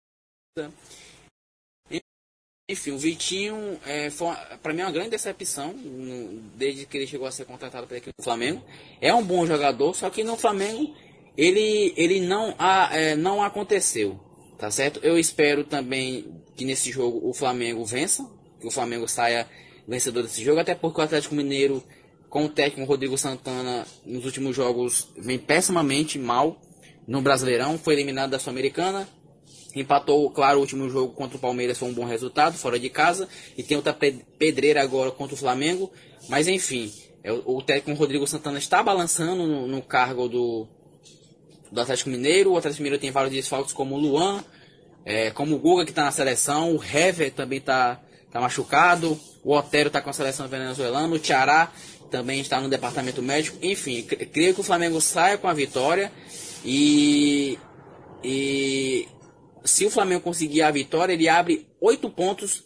[2.67, 4.09] Enfim, o Vitinho é,
[4.63, 5.75] para mim é uma grande decepção
[6.55, 8.65] desde que ele chegou a ser contratado para o Flamengo.
[8.99, 10.95] É um bom jogador, só que no Flamengo
[11.37, 14.19] ele, ele não, a, é, não aconteceu,
[14.57, 14.99] tá certo?
[15.03, 18.27] Eu espero também que nesse jogo o Flamengo vença,
[18.59, 19.47] que o Flamengo saia
[19.87, 21.83] vencedor desse jogo, até porque o Atlético Mineiro,
[22.29, 26.59] com o técnico Rodrigo Santana, nos últimos jogos vem pessimamente mal
[27.07, 29.07] no Brasileirão, foi eliminado da Sul-Americana,
[29.75, 33.27] Empatou, claro, o último jogo contra o Palmeiras foi um bom resultado, fora de casa.
[33.57, 35.91] E tem outra pedreira agora contra o Flamengo.
[36.29, 40.65] Mas enfim, é, o técnico Rodrigo Santana está balançando no, no cargo do,
[41.69, 42.53] do Atlético Mineiro.
[42.53, 44.41] O Atlético Mineiro tem vários desfalques como o Luan,
[45.03, 46.73] é, como o Guga que está na seleção.
[46.73, 48.01] O Hever também está
[48.35, 49.17] tá machucado.
[49.45, 51.15] O Otero está com a seleção venezuelana.
[51.15, 51.71] O Tiará
[52.11, 53.57] também está no departamento médico.
[53.61, 56.11] Enfim, creio que o Flamengo saia com a vitória.
[56.65, 57.57] E,
[58.21, 59.07] e
[59.63, 62.65] se o Flamengo conseguir a vitória, ele abre oito pontos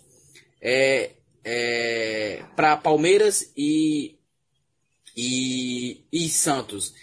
[0.59, 1.11] é,
[1.43, 4.17] é, para Palmeiras e,
[5.15, 6.95] e, e Santos.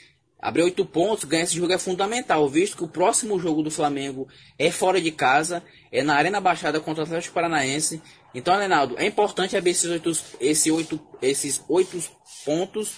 [0.47, 4.29] Abrir oito pontos, ganhar esse jogo é fundamental, visto que o próximo jogo do Flamengo
[4.57, 8.01] é fora de casa, é na Arena Baixada contra o Atlético Paranaense.
[8.33, 12.01] Então, Leonardo, é importante abrir esses oito, esse oito, esses oito
[12.45, 12.95] pontos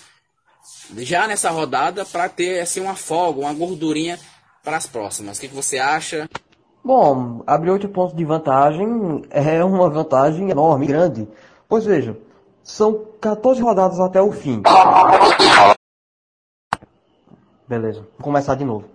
[0.99, 4.18] já nessa rodada para ter assim, uma folga, uma gordurinha
[4.62, 5.38] para as próximas.
[5.38, 6.28] O que, que você acha?
[6.84, 11.26] Bom, abrir oito pontos de vantagem é uma vantagem enorme, grande.
[11.66, 12.14] Pois veja,
[12.62, 14.62] são 14 rodadas até o fim.
[17.68, 18.86] Beleza, vou começar de novo.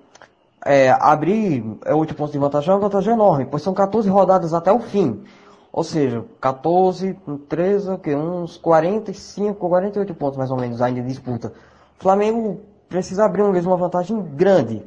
[0.66, 4.52] É, abrir é, oito pontos de vantagem é uma vantagem enorme, pois são 14 rodadas
[4.52, 5.24] até o fim.
[5.72, 7.16] Ou seja, 14,
[7.48, 11.54] 13, okay, uns 45, 48 pontos mais ou menos ainda em disputa.
[12.00, 14.84] Flamengo precisa abrir mesmo uma vantagem grande.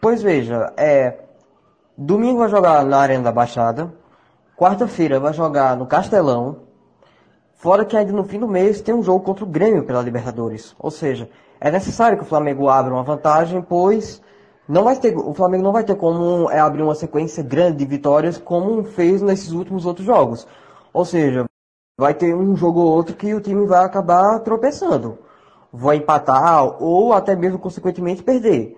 [0.00, 1.20] Pois veja, é,
[1.96, 3.92] Domingo vai jogar na Arena da Baixada.
[4.56, 6.56] Quarta-feira vai jogar no Castelão.
[7.54, 10.74] Fora que ainda no fim do mês tem um jogo contra o Grêmio pela Libertadores.
[10.78, 11.28] Ou seja,
[11.60, 14.22] é necessário que o Flamengo abra uma vantagem, pois
[14.68, 17.84] não vai ter, o Flamengo não vai ter como é, abrir uma sequência grande de
[17.84, 20.46] vitórias como fez nesses últimos outros jogos.
[20.92, 21.44] Ou seja,
[21.98, 25.18] vai ter um jogo ou outro que o time vai acabar tropeçando.
[25.72, 28.76] Vai empatar ou até mesmo consequentemente perder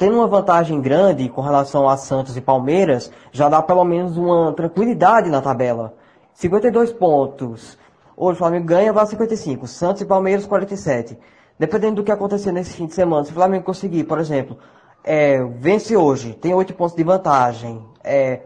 [0.00, 4.50] tendo uma vantagem grande com relação a Santos e Palmeiras, já dá pelo menos uma
[4.54, 5.92] tranquilidade na tabela.
[6.32, 7.76] 52 pontos.
[8.16, 9.66] Hoje o Flamengo ganha, vai a 55.
[9.66, 11.18] Santos e Palmeiras, 47.
[11.60, 14.56] Dependendo do que acontecer nesse fim de semana, se o Flamengo conseguir, por exemplo,
[15.04, 18.40] é, vence hoje, tem 8 pontos de vantagem, é,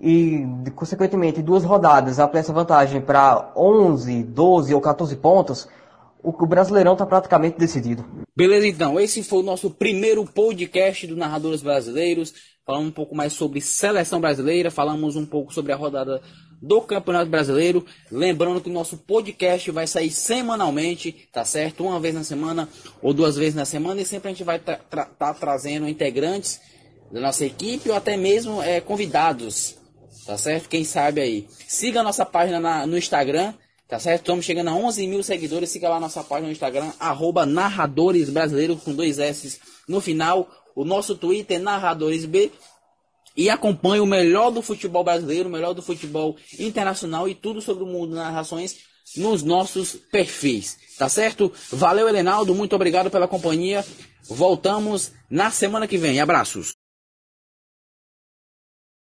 [0.00, 5.68] e, consequentemente, duas rodadas amplia essa vantagem para 11, 12 ou 14 pontos,
[6.22, 8.02] o Brasileirão está praticamente decidido.
[8.34, 8.98] Beleza, então.
[8.98, 12.32] Esse foi o nosso primeiro podcast do Narradores Brasileiros.
[12.64, 16.22] Falamos um pouco mais sobre seleção brasileira, falamos um pouco sobre a rodada
[16.64, 17.84] do Campeonato Brasileiro.
[18.10, 21.84] Lembrando que o nosso podcast vai sair semanalmente, tá certo?
[21.84, 22.68] Uma vez na semana
[23.02, 26.60] ou duas vezes na semana e sempre a gente vai estar tra tá trazendo integrantes
[27.12, 29.76] da nossa equipe ou até mesmo é, convidados,
[30.26, 30.68] tá certo?
[30.68, 31.46] Quem sabe aí.
[31.68, 33.52] Siga a nossa página na, no Instagram,
[33.86, 34.22] tá certo?
[34.22, 35.70] Estamos chegando a 11 mil seguidores.
[35.70, 38.30] Siga lá nossa página no Instagram, arroba Narradores
[38.82, 40.48] com dois S no final.
[40.74, 42.50] O nosso Twitter é NarradoresB
[43.36, 47.84] e acompanhe o melhor do futebol brasileiro, o melhor do futebol internacional e tudo sobre
[47.84, 48.76] o mundo narrações
[49.16, 50.78] nos nossos perfis.
[50.98, 51.52] Tá certo?
[51.72, 52.54] Valeu, Elenaldo.
[52.54, 53.84] Muito obrigado pela companhia.
[54.28, 56.20] Voltamos na semana que vem.
[56.20, 56.74] Abraços.